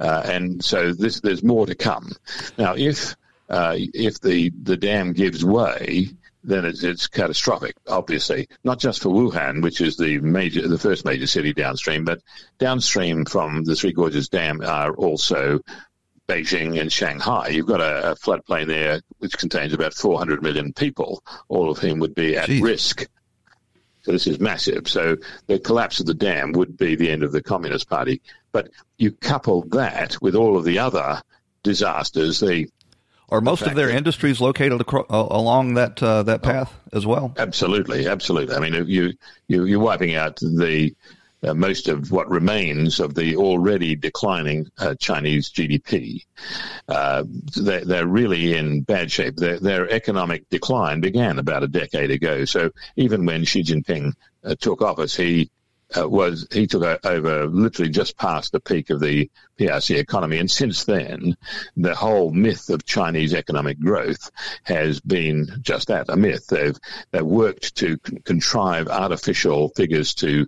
[0.01, 2.13] Uh, and so this, there's more to come.
[2.59, 3.15] Now, if
[3.49, 6.09] uh, if the, the dam gives way,
[6.45, 11.05] then it's, it's, catastrophic, obviously, not just for Wuhan, which is the major, the first
[11.05, 12.21] major city downstream, but
[12.59, 15.61] downstream from the Three Gorges Dam are also
[16.29, 17.49] Beijing and Shanghai.
[17.49, 22.01] You've got a, a floodplain there which contains about 400 million people, all of whom
[22.01, 22.63] would be at Jeez.
[22.63, 23.07] risk.
[24.03, 24.89] So this is massive.
[24.89, 28.21] So the collapse of the dam would be the end of the Communist Party.
[28.51, 31.23] But you couple that with all of the other
[31.63, 32.69] disasters, the
[33.33, 36.49] are most of their industries located uh, along that uh, that oh.
[36.49, 37.35] path oh, as well?
[37.39, 38.55] Absolutely, absolutely.
[38.55, 39.13] I mean, you
[39.49, 40.95] you you're wiping out the
[41.43, 46.25] uh, most of what remains of the already declining uh, Chinese GDP.
[46.89, 47.25] Uh,
[47.57, 49.37] they're, they're, really in bad shape.
[49.37, 52.45] Their, their, economic decline began about a decade ago.
[52.45, 54.13] So even when Xi Jinping
[54.45, 55.51] uh, took office, he
[55.97, 60.51] uh, was he took over literally just past the peak of the PRC economy, and
[60.51, 61.37] since then,
[61.77, 64.31] the whole myth of Chinese economic growth
[64.65, 66.47] has been just that a myth.
[66.47, 66.77] They've
[67.11, 70.47] they've worked to con- contrive artificial figures to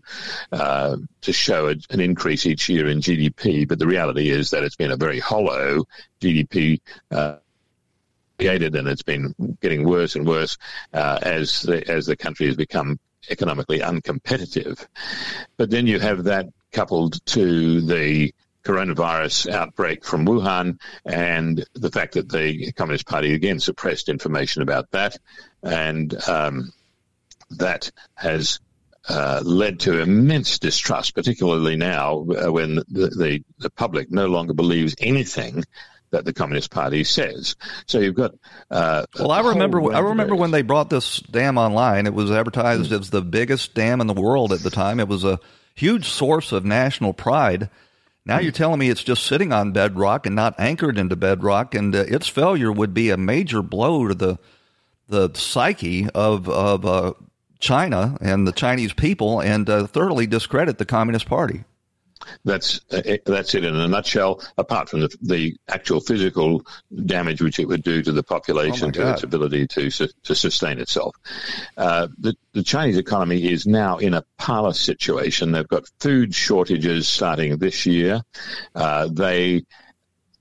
[0.52, 4.64] uh, to show a, an increase each year in GDP, but the reality is that
[4.64, 5.84] it's been a very hollow
[6.20, 6.80] GDP.
[7.10, 7.36] Uh,
[8.38, 10.58] created and it's been getting worse and worse
[10.92, 12.98] uh, as the, as the country has become
[13.30, 14.86] economically uncompetitive.
[15.56, 18.34] But then you have that coupled to the
[18.64, 24.90] coronavirus outbreak from Wuhan and the fact that the Communist Party again suppressed information about
[24.92, 25.16] that.
[25.62, 26.72] And um,
[27.50, 28.60] that has
[29.08, 34.54] uh, led to immense distrust, particularly now uh, when the, the, the, public no longer
[34.54, 35.62] believes anything
[36.14, 37.56] that the Communist Party says.
[37.86, 38.34] So you've got.
[38.70, 39.92] Uh, well, I remember.
[39.92, 42.06] I remember when they brought this dam online.
[42.06, 43.00] It was advertised mm.
[43.00, 45.00] as the biggest dam in the world at the time.
[45.00, 45.40] It was a
[45.74, 47.68] huge source of national pride.
[48.26, 51.94] Now you're telling me it's just sitting on bedrock and not anchored into bedrock, and
[51.94, 54.38] uh, its failure would be a major blow to the
[55.08, 57.12] the psyche of of uh,
[57.58, 61.64] China and the Chinese people, and uh, thoroughly discredit the Communist Party.
[62.44, 64.42] That's uh, that's it in a nutshell.
[64.56, 66.64] Apart from the, the actual physical
[67.04, 70.78] damage which it would do to the population, oh to its ability to to sustain
[70.78, 71.16] itself,
[71.76, 75.52] uh, the the Chinese economy is now in a parlous situation.
[75.52, 78.22] They've got food shortages starting this year.
[78.74, 79.64] Uh, they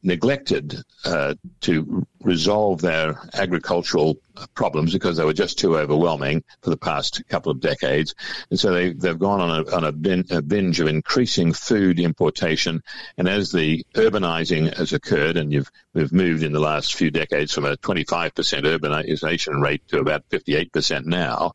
[0.04, 4.18] neglected uh, to resolve their agricultural
[4.56, 8.16] problems because they were just too overwhelming for the past couple of decades.
[8.50, 12.00] And so they, they've gone on a, on a, bin, a binge of increasing food
[12.00, 12.82] importation.
[13.18, 17.54] And as the urbanizing has occurred, and you've, we've moved in the last few decades
[17.54, 21.54] from a 25% urbanization rate to about 58% now,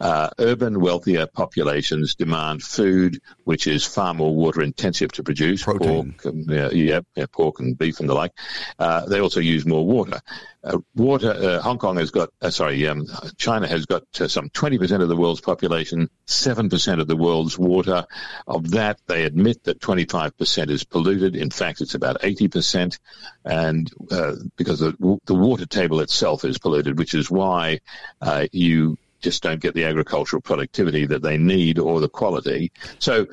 [0.00, 5.62] uh, urban wealthier populations demand food which is far more water intensive to produce.
[5.62, 6.12] Protein.
[6.12, 8.32] Pork, and, yeah, yeah, pork and beef and the like.
[8.78, 10.22] Uh, they also use more water water.
[10.64, 11.30] Uh, water.
[11.30, 12.30] Uh, Hong Kong has got.
[12.40, 13.06] Uh, sorry, um,
[13.36, 18.06] China has got uh, some 20% of the world's population, 7% of the world's water.
[18.46, 21.36] Of that, they admit that 25% is polluted.
[21.36, 22.98] In fact, it's about 80%,
[23.44, 27.80] and uh, because the, the water table itself is polluted, which is why
[28.20, 32.70] uh, you just don't get the agricultural productivity that they need or the quality.
[33.00, 33.26] So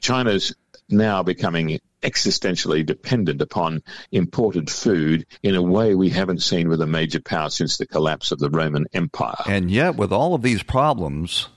[0.00, 0.54] China's
[0.88, 6.86] now becoming existentially dependent upon imported food in a way we haven't seen with a
[6.86, 9.34] major power since the collapse of the Roman Empire.
[9.46, 11.48] And yet, with all of these problems,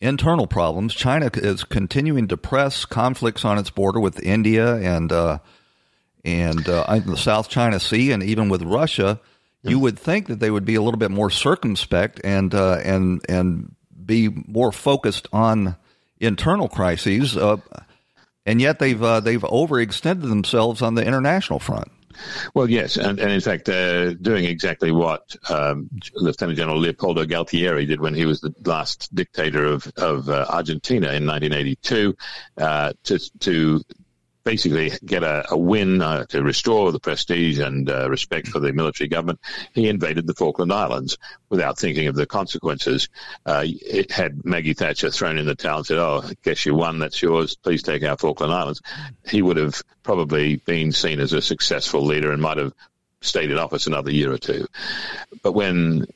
[0.00, 5.38] internal problems, China is continuing to press conflicts on its border with India and uh,
[6.24, 9.20] and uh, the South China Sea, and even with Russia.
[9.66, 13.24] You would think that they would be a little bit more circumspect and uh, and
[13.30, 15.76] and be more focused on
[16.20, 17.34] internal crises.
[17.34, 17.56] Uh,
[18.46, 21.90] and yet they've uh, they've overextended themselves on the international front.
[22.54, 27.86] Well, yes, and, and in fact, they're doing exactly what um, Lieutenant General Leopoldo Galtieri
[27.86, 32.16] did when he was the last dictator of of uh, Argentina in 1982,
[32.58, 33.82] uh, to to
[34.44, 38.72] basically get a, a win uh, to restore the prestige and uh, respect for the
[38.72, 39.40] military government,
[39.72, 41.18] he invaded the Falkland Islands
[41.48, 43.08] without thinking of the consequences.
[43.44, 46.74] Uh, it had Maggie Thatcher thrown in the towel and said, "Oh, I guess you
[46.74, 46.98] won.
[46.98, 47.56] That's yours.
[47.56, 48.82] Please take our Falkland Islands."
[49.26, 52.72] He would have probably been seen as a successful leader and might have
[53.22, 54.66] stayed in office another year or two.
[55.42, 56.06] But when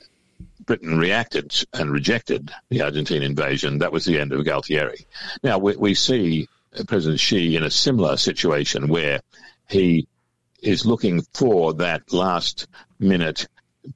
[0.66, 5.06] Britain reacted and rejected the Argentine invasion, that was the end of Galtieri.
[5.42, 6.48] Now we, we see
[6.86, 9.20] President Xi in a similar situation where
[9.68, 10.06] he
[10.62, 12.66] is looking for that last
[12.98, 13.46] minute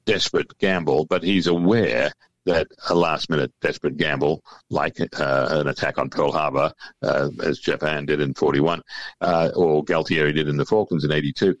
[0.05, 2.11] desperate gamble, but he's aware
[2.45, 7.59] that a last minute desperate gamble, like uh, an attack on Pearl Harbor, uh, as
[7.59, 8.81] Japan did in 41,
[9.21, 11.55] uh, or Galtieri did in the Falklands in 82,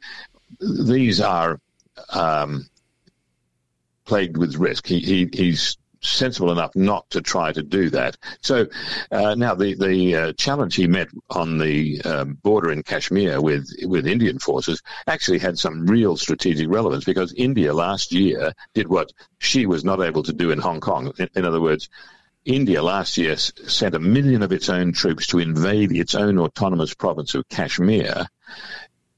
[0.59, 1.59] these are
[2.09, 2.67] um,
[4.05, 4.85] plagued with risk.
[4.85, 8.17] He, he, he's sensible enough not to try to do that.
[8.41, 8.67] So
[9.11, 13.69] uh, now the the uh, challenge he met on the um, border in Kashmir with
[13.83, 19.11] with Indian forces actually had some real strategic relevance because India last year did what
[19.39, 21.13] Xi was not able to do in Hong Kong.
[21.17, 21.89] In, in other words.
[22.45, 26.93] India last year sent a million of its own troops to invade its own autonomous
[26.93, 28.27] province of Kashmir,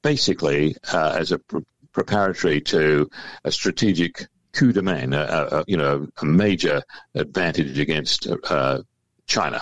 [0.04, 3.10] basically uh, as a pre- preparatory to
[3.44, 6.82] a strategic coup de main, a, a, you know, a major
[7.14, 8.82] advantage against uh,
[9.28, 9.62] China.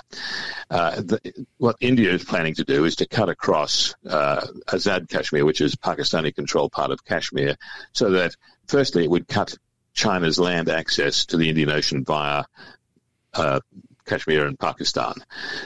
[0.70, 5.46] Uh, the, what India is planning to do is to cut across uh, Azad Kashmir,
[5.46, 7.56] which is Pakistani-controlled part of Kashmir,
[7.94, 8.36] so that
[8.68, 9.58] firstly it would cut
[9.94, 12.44] China's land access to the Indian Ocean via
[13.34, 13.60] uh,
[14.06, 15.14] Kashmir and Pakistan.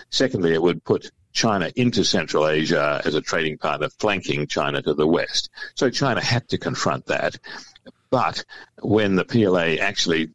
[0.09, 4.93] Secondly, it would put China into Central Asia as a trading partner, flanking China to
[4.93, 5.49] the west.
[5.75, 7.37] So China had to confront that.
[8.17, 8.43] But
[8.81, 10.29] when the PLA actually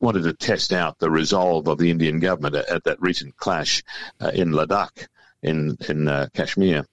[0.00, 3.82] wanted to test out the resolve of the Indian government at, at that recent clash
[4.22, 5.06] uh, in Ladakh,
[5.42, 6.86] in in uh, Kashmir,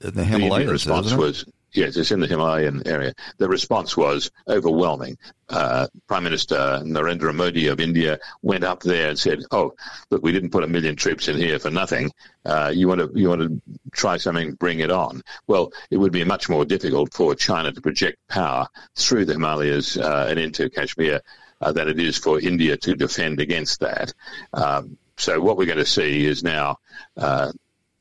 [0.00, 3.14] the Himalayas, the response was Yes, it's in the Himalayan area.
[3.38, 5.18] The response was overwhelming.
[5.48, 9.74] Uh, Prime Minister Narendra Modi of India went up there and said, "Oh,
[10.10, 12.10] look, we didn't put a million troops in here for nothing.
[12.44, 13.60] Uh, you want to you want to
[13.92, 14.54] try something?
[14.54, 18.66] Bring it on." Well, it would be much more difficult for China to project power
[18.96, 21.20] through the Himalayas uh, and into Kashmir
[21.60, 24.12] uh, than it is for India to defend against that.
[24.52, 26.78] Um, so what we're going to see is now
[27.16, 27.52] uh,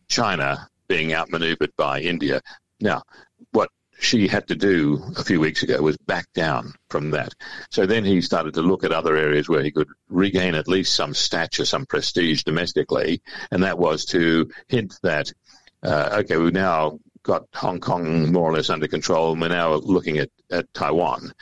[0.08, 2.42] China being outmaneuvered by India.
[2.80, 3.04] Now,
[4.00, 7.34] Xi had to do a few weeks ago was back down from that.
[7.70, 10.96] So then he started to look at other areas where he could regain at least
[10.96, 13.22] some stature, some prestige domestically,
[13.52, 15.32] and that was to hint that,
[15.84, 19.74] uh, okay, we've now got Hong Kong more or less under control, and we're now
[19.76, 21.34] looking at, at Taiwan.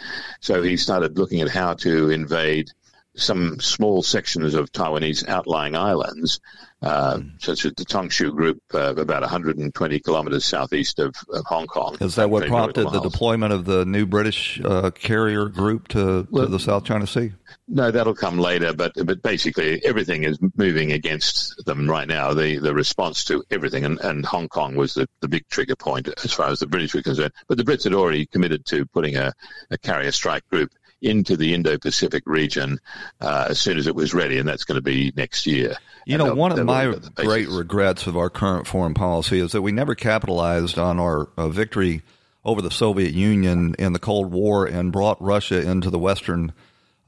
[0.42, 2.72] So he started looking at how to invade
[3.18, 6.40] some small sections of Taiwanese outlying islands
[6.82, 11.98] uh, such as the Tongshu Group, uh, about 120 kilometers southeast of, of, Hong Kong.
[12.00, 16.46] Is that what prompted the deployment of the new British uh, carrier group to, well,
[16.46, 17.32] to the South China Sea?
[17.68, 18.74] No, that'll come later.
[18.74, 22.34] But but basically, everything is moving against them right now.
[22.34, 26.08] The the response to everything, and, and Hong Kong was the, the big trigger point
[26.24, 27.34] as far as the British were concerned.
[27.48, 29.34] But the Brits had already committed to putting a,
[29.72, 32.80] a carrier strike group into the Indo-Pacific region
[33.22, 35.76] uh, as soon as it was ready, and that's going to be next year.
[36.06, 39.62] You and know, one of my great regrets of our current foreign policy is that
[39.62, 42.02] we never capitalized on our uh, victory
[42.44, 46.54] over the Soviet Union in the Cold War and brought Russia into the Western,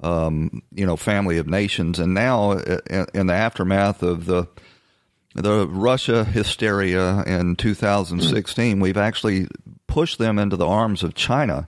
[0.02, 1.98] um, you know, family of nations.
[1.98, 4.48] And now, uh, in the aftermath of the
[5.36, 9.48] the Russia hysteria in 2016, we've actually
[9.88, 11.68] pushed them into the arms of China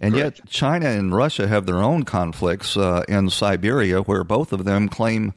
[0.00, 0.38] And Correct.
[0.38, 4.88] yet, China and Russia have their own conflicts uh, in Siberia, where both of them
[4.88, 5.34] claim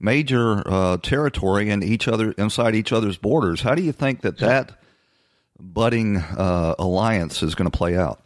[0.00, 3.60] major uh, territory in each other inside each other's borders.
[3.60, 4.78] How do you think that that
[5.58, 8.20] budding uh, alliance is going to play out?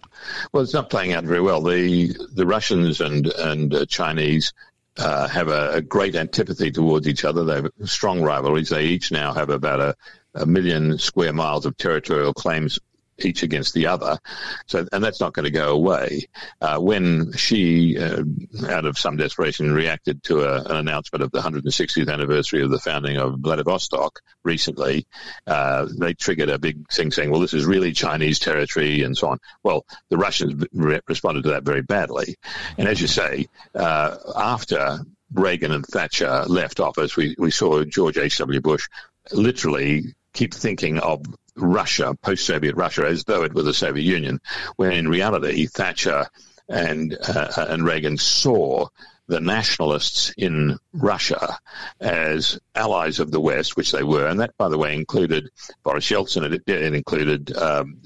[0.52, 1.62] Well, it's not playing out very well.
[1.62, 4.52] The the Russians and and uh, Chinese
[4.98, 7.44] uh, have a, a, great antipathy towards each other.
[7.44, 8.68] They have strong rivalries.
[8.68, 9.96] They each now have about a,
[10.34, 12.78] a million square miles of territorial claims
[13.24, 14.18] each against the other.
[14.66, 16.28] So, and that's not going to go away.
[16.60, 18.22] Uh, when Xi, uh,
[18.68, 22.78] out of some desperation, reacted to a, an announcement of the 160th anniversary of the
[22.78, 25.06] founding of Vladivostok recently,
[25.46, 29.28] uh, they triggered a big thing saying, well, this is really Chinese territory and so
[29.28, 29.38] on.
[29.62, 32.36] Well, the Russians re- responded to that very badly.
[32.78, 35.00] And as you say, uh, after
[35.32, 38.60] Reagan and Thatcher left office, we, we saw George H.W.
[38.60, 38.88] Bush
[39.32, 41.22] literally keep thinking of
[41.56, 44.40] Russia, post-Soviet Russia, as though it were the Soviet Union,
[44.76, 46.26] when in reality Thatcher
[46.68, 48.86] and uh, and Reagan saw
[49.26, 51.56] the nationalists in Russia
[52.00, 55.48] as allies of the West, which they were, and that, by the way, included
[55.84, 56.52] Boris Yeltsin.
[56.52, 58.00] It, it included um,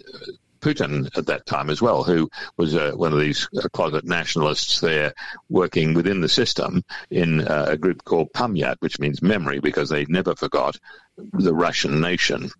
[0.60, 4.80] Putin at that time as well, who was uh, one of these uh, closet nationalists
[4.80, 5.12] there
[5.50, 10.06] working within the system in uh, a group called Pamyat, which means memory, because they
[10.06, 10.78] never forgot
[11.16, 12.50] the Russian nation.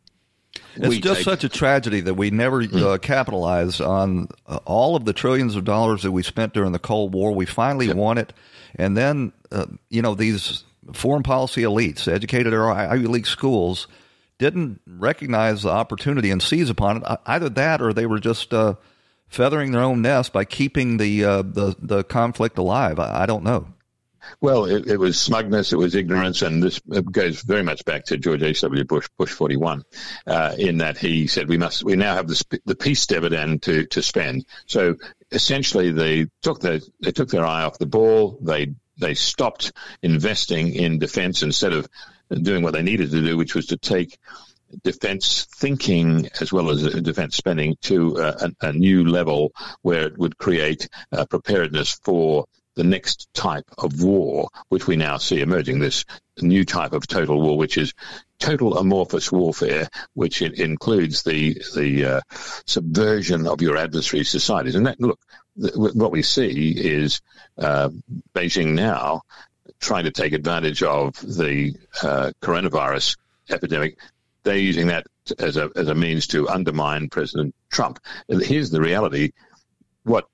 [0.77, 5.05] It's just take- such a tragedy that we never uh, capitalized on uh, all of
[5.05, 7.33] the trillions of dollars that we spent during the Cold War.
[7.33, 8.33] We finally won it,
[8.75, 13.87] and then uh, you know these foreign policy elites, educated at our Ivy League schools,
[14.39, 17.19] didn't recognize the opportunity and seize upon it.
[17.27, 18.75] Either that, or they were just uh,
[19.29, 22.99] feathering their own nest by keeping the uh, the the conflict alive.
[22.99, 23.69] I, I don't know.
[24.41, 28.17] Well, it, it was smugness, it was ignorance, and this goes very much back to
[28.17, 28.85] George H.W.
[28.85, 29.85] Bush, Bush 41,
[30.27, 33.87] uh, in that he said we must, we now have the, the peace dividend to,
[33.87, 34.45] to spend.
[34.67, 34.97] So
[35.31, 38.39] essentially, they took the, they took their eye off the ball.
[38.41, 39.73] They they stopped
[40.03, 41.89] investing in defense instead of
[42.33, 44.19] doing what they needed to do, which was to take
[44.83, 49.53] defense thinking as well as uh, defense spending to uh, a, a new level
[49.83, 52.47] where it would create uh, preparedness for
[52.77, 56.05] the next type of war, which we now see emerging, this
[56.41, 57.95] new type of total war, which is
[58.39, 62.21] total amorphous warfare, which includes the the uh,
[62.67, 64.75] subversion of your adversary's societies.
[64.75, 65.21] And that, look,
[65.61, 67.21] th- what we see is
[67.59, 67.91] uh,
[68.35, 69.23] Beijing now
[69.81, 73.17] trying to take advantage of the uh, coronavirus
[73.51, 73.99] epidemic.
[74.43, 75.07] They're using that
[75.39, 78.01] as a as a means to undermine President Trump.
[78.29, 79.33] And Here's the reality:
[80.03, 80.27] what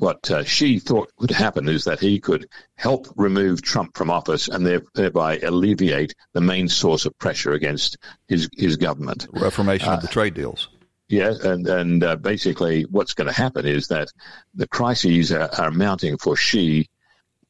[0.00, 4.48] what uh, Xi thought would happen is that he could help remove Trump from office
[4.48, 9.26] and there, thereby alleviate the main source of pressure against his his government.
[9.30, 10.68] Reformation of the trade deals.
[11.08, 14.08] Yeah, and and uh, basically, what's going to happen is that
[14.54, 16.88] the crises are, are mounting for Xi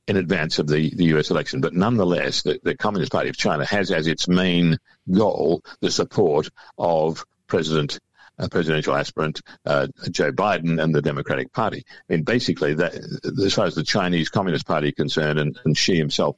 [0.09, 1.31] in advance of the, the U.S.
[1.31, 1.61] election.
[1.61, 4.77] But nonetheless, the, the Communist Party of China has as its main
[5.09, 6.49] goal the support
[6.79, 8.10] of President uh,
[8.49, 11.84] presidential aspirant uh, Joe Biden and the Democratic Party.
[11.88, 12.95] I mean, basically, that
[13.45, 16.36] as far as the Chinese Communist Party is concerned, and, and Xi himself.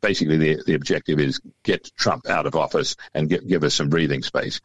[0.00, 3.88] Basically, the, the objective is get Trump out of office and get, give us some
[3.88, 4.60] breathing space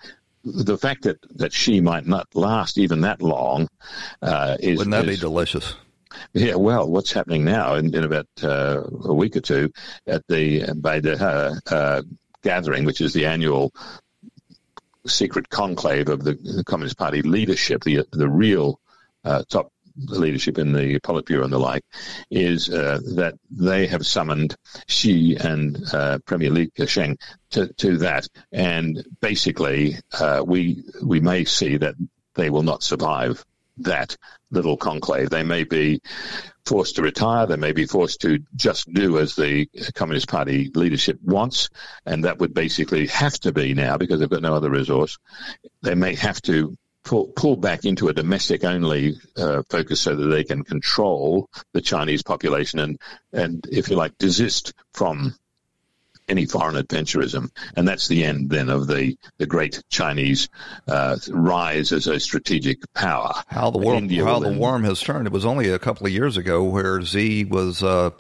[0.46, 3.68] the fact that, that Xi might not last even that long
[4.22, 4.78] uh, is.
[4.78, 5.76] Wouldn't that be delicious?
[6.34, 9.72] Yeah, well, what's happening now in, in about uh, a week or two
[10.08, 12.02] at the by the uh, uh,
[12.42, 13.74] gathering, which is the annual
[15.08, 18.80] secret conclave of the, Communist Party leadership, the the real
[19.24, 21.84] uh, top leadership in the Politburo and the like,
[22.30, 24.56] is uh, that they have summoned
[24.88, 27.18] Xi and uh, Premier Li Keqiang
[27.52, 31.96] to, to that, and basically uh, we we may see that
[32.36, 33.46] they will not survive
[33.78, 34.18] that
[34.56, 35.30] little conclave.
[35.30, 36.02] They may be
[36.66, 37.46] forced to retire.
[37.46, 41.70] They may be forced to just do as the Communist Party leadership wants,
[42.06, 45.18] and that would basically have to be now because they've got no other resource.
[45.84, 50.28] They may have to pull, pull back into a domestic only uh, focus so that
[50.28, 53.00] they can control the Chinese population and,
[53.32, 55.36] and if you like, desist from
[56.28, 60.50] any foreign adventurism, and that's the end then of the the great Chinese
[60.88, 63.34] uh, rise as a strategic power.
[63.48, 65.28] How the worm, India how the then- worm has turned.
[65.28, 68.12] It was only a couple of years ago where Xi was uh,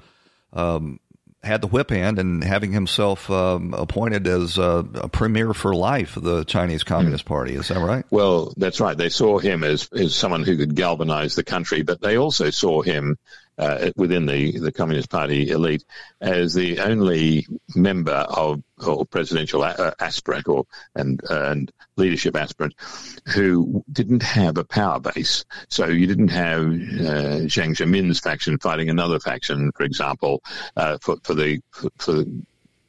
[0.53, 0.99] um,
[1.45, 6.17] had the whip hand and having himself um, appointed as uh, a premier for life
[6.17, 7.53] of the Chinese Communist Party.
[7.53, 8.03] Is that right?
[8.09, 8.97] Well, that's right.
[8.97, 12.81] They saw him as, as someone who could galvanize the country, but they also saw
[12.81, 13.17] him
[13.57, 15.83] uh, within the, the Communist Party elite
[16.21, 22.73] as the only member of or presidential uh, aspirant or and and leadership aspirant
[23.27, 25.45] who didn't have a power base.
[25.69, 30.43] So you didn't have uh, Jiang Zemin's faction fighting another faction, for example,
[30.75, 32.23] uh, for for the for, for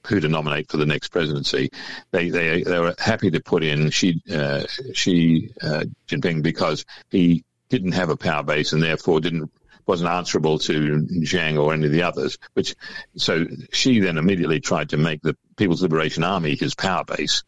[0.06, 1.70] who to nominate for the next presidency.
[2.10, 7.44] They they they were happy to put in Xi uh, Xi uh, Jinping because he
[7.68, 9.50] didn't have a power base and therefore didn't
[9.86, 12.38] wasn't answerable to Jiang or any of the others.
[12.54, 12.74] Which
[13.16, 17.42] so Xi then immediately tried to make the People's Liberation Army his power base.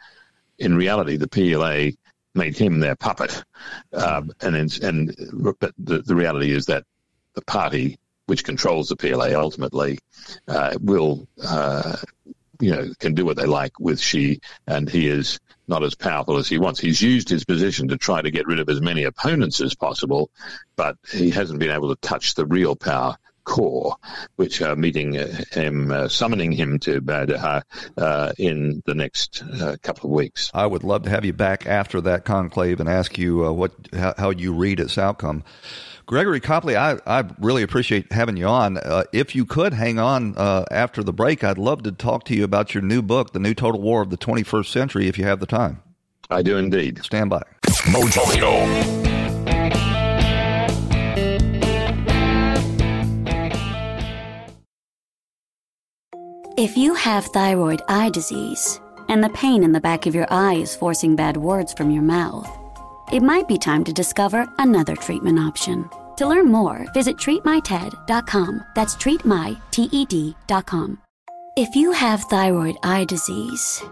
[0.59, 1.91] In reality, the PLA
[2.35, 3.45] made him their puppet,
[3.93, 6.85] um, and and but the, the reality is that
[7.35, 9.99] the party which controls the PLA ultimately
[10.47, 11.97] uh, will uh,
[12.61, 15.39] you know can do what they like with Xi, and he is
[15.69, 16.81] not as powerful as he wants.
[16.81, 20.31] He's used his position to try to get rid of as many opponents as possible,
[20.77, 23.17] but he hasn't been able to touch the real power
[23.49, 23.97] core,
[24.37, 27.63] which are meeting uh, him, uh, summoning him to Beidaihe
[27.97, 30.51] uh, in the next uh, couple of weeks.
[30.53, 33.73] I would love to have you back after that conclave and ask you uh, what
[33.93, 35.45] how, how, you read its outcome.
[36.09, 38.79] Gregory Copley, I, I really appreciate having you on.
[38.79, 42.35] Uh, if you could hang on uh, after the break, I'd love to talk to
[42.35, 45.25] you about your new book, The New Total War of the 21st Century, if you
[45.25, 45.83] have the time.
[46.31, 47.05] I do indeed.
[47.05, 47.43] Stand by.
[47.67, 48.25] Mojo.
[56.57, 58.81] If you have thyroid eye disease
[59.11, 62.03] and the pain in the back of your eye is forcing bad words from your
[62.03, 62.58] mouth,
[63.13, 65.89] it might be time to discover another treatment option.
[66.17, 68.65] To learn more, visit treatmyted.com.
[68.75, 70.99] That's treatmyted.com.
[71.57, 73.83] If you have thyroid eye disease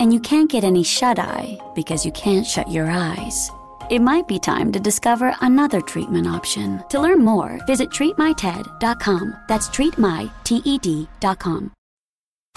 [0.00, 3.50] and you can't get any shut eye because you can't shut your eyes,
[3.90, 6.82] it might be time to discover another treatment option.
[6.90, 9.36] To learn more, visit treatmyted.com.
[9.48, 11.72] That's treatmyted.com.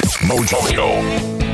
[0.02, 1.49] Mojo.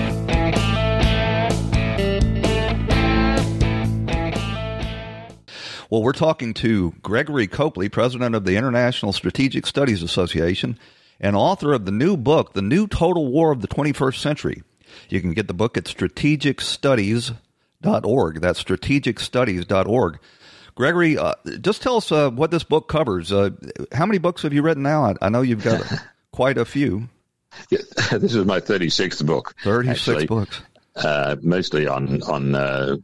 [5.96, 10.78] Well, we're talking to Gregory Copley, president of the International Strategic Studies Association
[11.22, 14.62] and author of the new book, The New Total War of the 21st Century.
[15.08, 18.42] You can get the book at strategicstudies.org.
[18.42, 20.20] That's strategicstudies.org.
[20.76, 23.32] Gregory, uh, just tell us uh, what this book covers.
[23.32, 23.52] Uh,
[23.94, 25.06] how many books have you written now?
[25.06, 25.82] I, I know you've got
[26.34, 27.08] quite a few.
[27.70, 27.80] Yeah,
[28.12, 29.56] this is my 36th book.
[29.64, 30.28] 36 actually.
[30.28, 30.62] books.
[30.98, 32.98] Uh, mostly on on uh,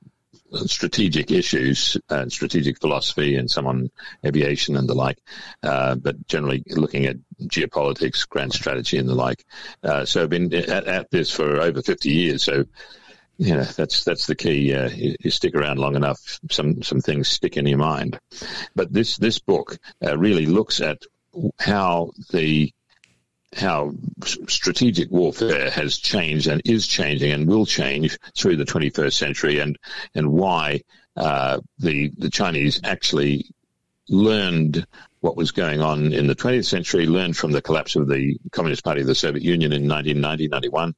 [0.65, 3.89] strategic issues and strategic philosophy and some on
[4.25, 5.17] aviation and the like,
[5.63, 9.45] uh, but generally looking at geopolitics, grand strategy and the like.
[9.83, 12.43] Uh, so I've been at, at, this for over 50 years.
[12.43, 12.65] So,
[13.37, 14.73] you know, that's, that's the key.
[14.73, 18.19] Uh, you, you, stick around long enough, some, some things stick in your mind.
[18.75, 21.01] But this, this book uh, really looks at
[21.59, 22.71] how the
[23.55, 23.93] how
[24.47, 29.77] strategic warfare has changed and is changing and will change through the 21st century, and
[30.15, 30.81] and why
[31.15, 33.45] uh, the the Chinese actually
[34.09, 34.85] learned
[35.21, 38.83] what was going on in the 20th century, learned from the collapse of the Communist
[38.83, 40.95] Party of the Soviet Union in 1990, 91,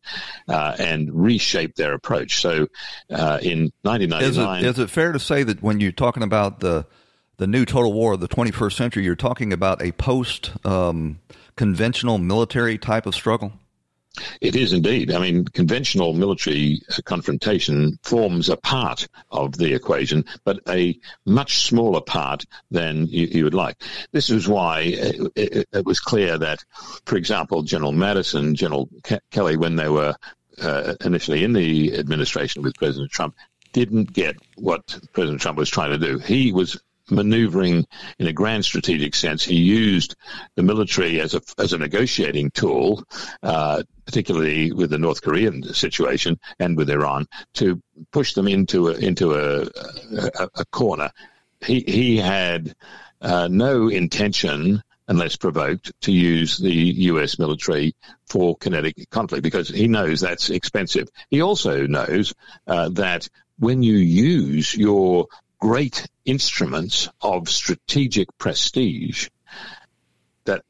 [0.47, 2.39] uh, and reshaped their approach.
[2.41, 2.67] So
[3.11, 4.63] uh, in 1999.
[4.63, 6.87] Is it, is it fair to say that when you're talking about the,
[7.35, 11.19] the new total war of the 21st century, you're talking about a post um,
[11.55, 13.53] conventional military type of struggle?
[14.41, 15.11] It is indeed.
[15.11, 22.01] I mean, conventional military confrontation forms a part of the equation, but a much smaller
[22.01, 23.81] part than you, you would like.
[24.11, 26.63] This is why it, it, it, was clear that,
[27.05, 30.13] for example, General Madison, General Ke- Kelly, when they were
[30.61, 33.35] uh, initially in the administration with President Trump,
[33.71, 36.19] didn't get what President Trump was trying to do.
[36.19, 36.79] He was
[37.09, 37.85] maneuvering
[38.19, 39.43] in a grand strategic sense.
[39.43, 40.15] He used
[40.55, 43.03] the military as a as a negotiating tool,
[43.41, 47.81] uh, particularly with the North Korean situation and with Iran, to
[48.11, 51.11] push them into a, into a, a, a corner.
[51.65, 52.75] He he had
[53.21, 54.81] uh, no intention.
[55.05, 57.37] Unless provoked, to use the U.S.
[57.37, 57.93] military
[58.25, 61.09] for kinetic conflict because he knows that's expensive.
[61.29, 62.33] He also knows
[62.67, 63.27] uh, that
[63.59, 65.27] when you use your
[65.63, 69.29] great instruments of strategic prestige
[70.43, 70.61] that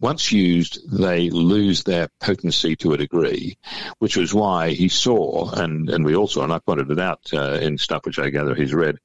[0.00, 3.58] once used, they lose their potency to a degree,
[3.98, 7.58] which was why he saw, and, and we also, and I pointed it out uh,
[7.60, 8.96] in stuff which I gather he's read,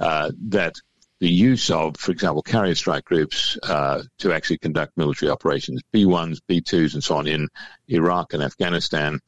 [0.00, 0.74] uh, that
[1.20, 6.40] the use of, for example, carrier strike groups uh, to actually conduct military operations, B1s,
[6.50, 7.46] B2s, and so on in
[7.86, 9.20] Iraq and Afghanistan,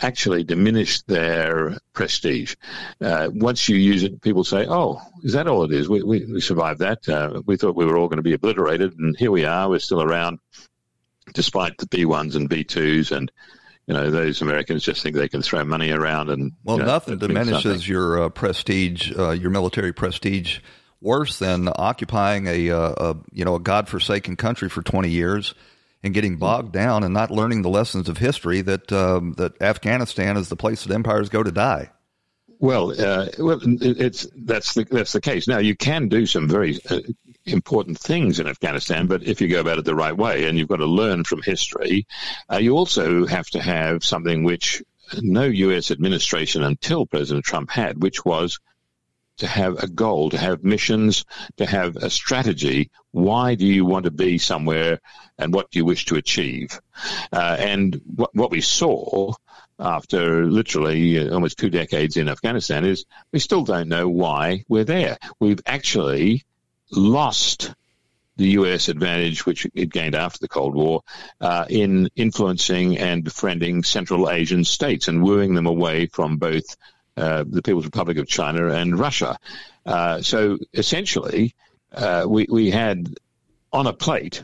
[0.00, 2.56] actually diminish their prestige.
[3.00, 5.88] Uh, once you use it, people say, "Oh, is that all it is?
[5.88, 7.08] We we, we survived that.
[7.08, 9.68] Uh, we thought we were all going to be obliterated, and here we are.
[9.68, 10.38] We're still around,
[11.34, 13.30] despite the B ones and B twos and."
[13.86, 16.52] You know, those Americans just think they can throw money around and.
[16.62, 20.60] Well, you know, nothing diminishes your uh, prestige, uh, your military prestige,
[21.00, 25.54] worse than occupying a, uh, a you know a godforsaken country for twenty years
[26.02, 30.36] and getting bogged down and not learning the lessons of history that um, that Afghanistan
[30.36, 31.90] is the place that empires go to die.
[32.58, 35.48] Well, uh, well, it's that's the that's the case.
[35.48, 37.00] Now you can do some very uh,
[37.46, 40.68] important things in Afghanistan, but if you go about it the right way, and you've
[40.68, 42.06] got to learn from history,
[42.52, 44.82] uh, you also have to have something which
[45.20, 45.90] no U.S.
[45.90, 48.60] administration until President Trump had, which was
[49.40, 51.24] to have a goal, to have missions,
[51.56, 52.90] to have a strategy.
[53.10, 55.00] Why do you want to be somewhere
[55.38, 56.80] and what do you wish to achieve?
[57.32, 59.32] Uh, and what, what we saw
[59.78, 64.84] after literally uh, almost two decades in Afghanistan is we still don't know why we're
[64.84, 65.16] there.
[65.40, 66.44] We've actually
[66.90, 67.74] lost
[68.36, 71.02] the US advantage, which it gained after the Cold War,
[71.40, 76.76] uh, in influencing and befriending Central Asian states and wooing them away from both
[77.20, 79.38] uh, the People's Republic of China and Russia.
[79.84, 81.54] Uh, so essentially,
[81.92, 83.14] uh, we, we had
[83.72, 84.42] on a plate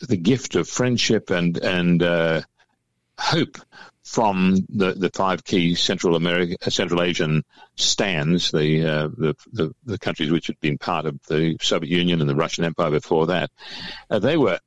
[0.00, 2.42] the gift of friendship and, and uh,
[3.18, 3.58] hope
[4.02, 7.44] from the, the five key Central America, Central Asian
[7.74, 12.20] stands, the, uh, the, the, the countries which had been part of the Soviet Union
[12.20, 13.50] and the Russian Empire before that,
[14.10, 14.60] uh, they were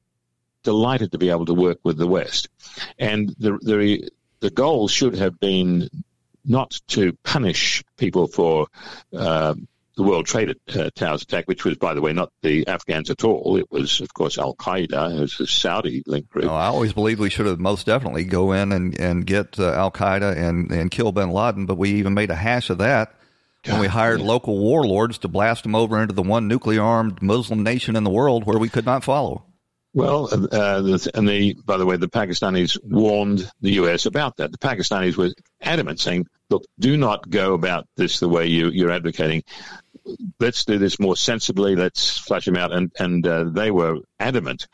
[0.64, 2.50] delighted to be able to work with the West,
[2.98, 4.10] and the the
[4.42, 5.90] the goal should have been
[6.46, 8.68] not to punish people for
[9.14, 9.54] uh,
[10.00, 13.26] the World Trade uh, Towers attack, which was, by the way, not the Afghans at
[13.26, 13.58] all.
[13.58, 15.18] It was, of course, Al Qaeda.
[15.18, 16.46] It was a Saudi link group.
[16.46, 19.74] No, I always believed we should have most definitely go in and, and get uh,
[19.74, 23.14] Al Qaeda and, and kill bin Laden, but we even made a hash of that
[23.64, 24.28] God, when we hired yeah.
[24.28, 28.10] local warlords to blast them over into the one nuclear armed Muslim nation in the
[28.10, 29.44] world where we could not follow.
[29.94, 34.06] Well, uh, and the by the way, the Pakistanis warned the U.S.
[34.06, 34.52] about that.
[34.52, 35.32] The Pakistanis were
[35.62, 39.44] adamant, saying, "Look, do not go about this the way you, you're advocating
[40.40, 41.76] let's do this more sensibly.
[41.76, 42.72] Let's flush them out.
[42.72, 44.68] And, and uh, they were adamant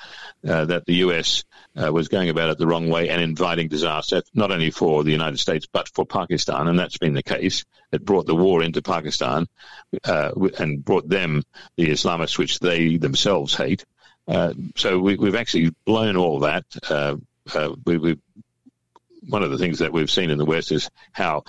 [0.47, 1.43] uh, that the U.S.
[1.75, 5.11] Uh, was going about it the wrong way and inviting disaster, not only for the
[5.11, 6.67] United States, but for Pakistan.
[6.67, 7.65] And that's been the case.
[7.91, 9.47] It brought the war into Pakistan
[10.03, 11.43] uh, and brought them
[11.77, 13.85] the Islamists, which they themselves hate.
[14.27, 16.65] Uh, so we, have actually blown all that.
[16.89, 17.17] Uh,
[17.85, 18.19] we, we
[19.27, 21.43] one of the things that we've seen in the West is how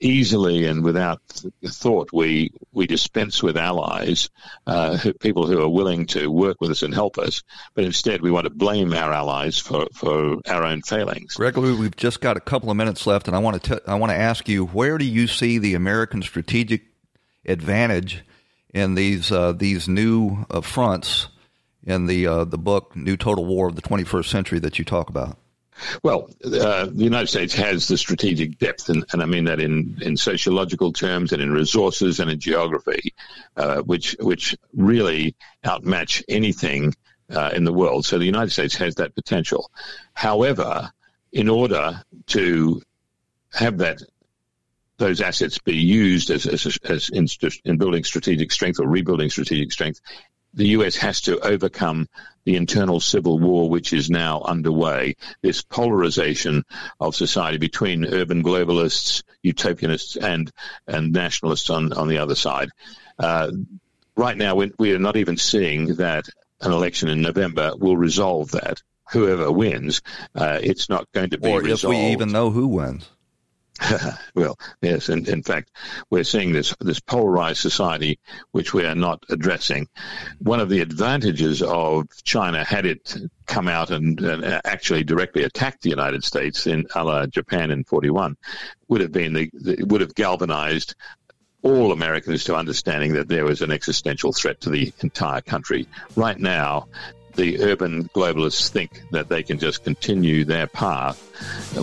[0.00, 1.20] easily and without
[1.64, 4.30] thought we we dispense with allies,
[4.66, 7.42] uh, who, people who are willing to work with us and help us,
[7.74, 11.34] but instead we want to blame our allies for, for our own failings.
[11.34, 13.96] Gregory, we've just got a couple of minutes left, and I want to t- I
[13.96, 16.82] want to ask you where do you see the American strategic
[17.44, 18.24] advantage
[18.72, 21.28] in these uh, these new uh, fronts
[21.86, 25.08] in the uh, the book New Total War of the 21st Century that you talk
[25.08, 25.38] about?
[26.02, 29.98] Well, uh, the United States has the strategic depth, and, and, I mean that in,
[30.02, 33.14] in sociological terms and in resources and in geography,
[33.56, 36.94] uh, which which really outmatch anything
[37.34, 38.04] uh, in the world.
[38.04, 39.70] So the United States has that potential.
[40.12, 40.90] However,
[41.32, 42.82] in order to
[43.52, 44.02] have that
[44.98, 47.26] those assets be used as, as, as in,
[47.64, 50.00] in building strategic strength or rebuilding strategic strength,
[50.54, 52.08] the US has to overcome
[52.44, 56.64] the internal civil war which is now underway, this polarization
[56.98, 60.50] of society between urban globalists, utopianists, and,
[60.86, 62.70] and nationalists on, on the other side.
[63.18, 63.50] Uh,
[64.16, 66.28] right now, we, we are not even seeing that
[66.60, 68.82] an election in November will resolve that.
[69.12, 70.02] Whoever wins,
[70.36, 71.96] uh, it's not going to be or resolved.
[71.96, 73.08] if we even know who wins.
[74.34, 75.70] well, yes, and in fact,
[76.10, 78.18] we're seeing this this polarized society
[78.52, 79.88] which we are not addressing.
[80.38, 83.16] One of the advantages of China, had it
[83.46, 87.84] come out and, and actually directly attacked the United States in a la Japan in
[87.84, 88.36] '41,
[88.88, 90.94] would have been the, the would have galvanized
[91.62, 95.86] all Americans to understanding that there was an existential threat to the entire country.
[96.16, 96.88] Right now,
[97.34, 101.26] the urban globalists think that they can just continue their path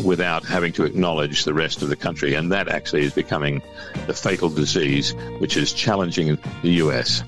[0.03, 2.33] without having to acknowledge the rest of the country.
[2.33, 3.61] And that actually is becoming
[4.05, 7.23] the fatal disease which is challenging the U.S.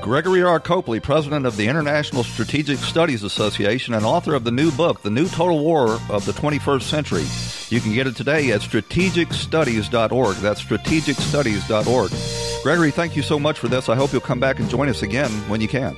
[0.00, 0.58] Gregory R.
[0.58, 5.10] Copley, president of the International Strategic Studies Association and author of the new book, The
[5.10, 7.24] New Total War of the 21st Century.
[7.68, 10.36] You can get it today at strategicstudies.org.
[10.36, 12.62] That's strategicstudies.org.
[12.62, 13.88] Gregory, thank you so much for this.
[13.88, 15.96] I hope you'll come back and join us again when you can.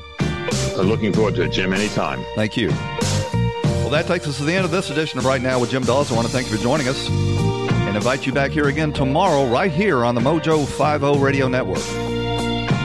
[0.76, 2.24] Looking forward to it, Jim, anytime.
[2.34, 2.68] Thank you.
[2.68, 5.82] Well, that takes us to the end of this edition of Right Now with Jim
[5.82, 6.10] Daws.
[6.10, 7.08] I want to thank you for joining us.
[7.08, 11.82] and invite you back here again tomorrow, right here on the Mojo 50 Radio Network.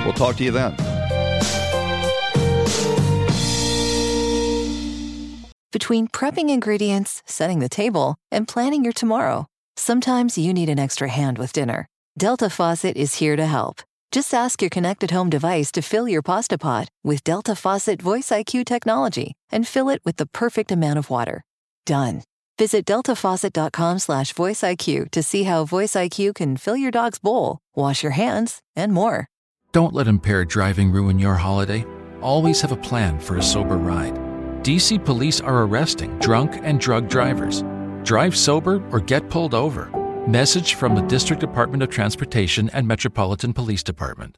[0.03, 0.75] We'll talk to you then.
[5.71, 11.07] Between prepping ingredients, setting the table, and planning your tomorrow, sometimes you need an extra
[11.07, 11.87] hand with dinner.
[12.17, 13.81] Delta Faucet is here to help.
[14.11, 18.29] Just ask your connected home device to fill your pasta pot with Delta Faucet Voice
[18.29, 21.41] IQ technology and fill it with the perfect amount of water.
[21.85, 22.23] Done.
[22.57, 28.01] Visit deltafaucet.com slash voiceIQ to see how Voice IQ can fill your dog's bowl, wash
[28.01, 29.27] your hands, and more.
[29.73, 31.85] Don't let impaired driving ruin your holiday.
[32.21, 34.15] Always have a plan for a sober ride.
[34.63, 37.63] DC police are arresting drunk and drug drivers.
[38.03, 39.91] Drive sober or get pulled over.
[40.27, 44.37] Message from the District Department of Transportation and Metropolitan Police Department.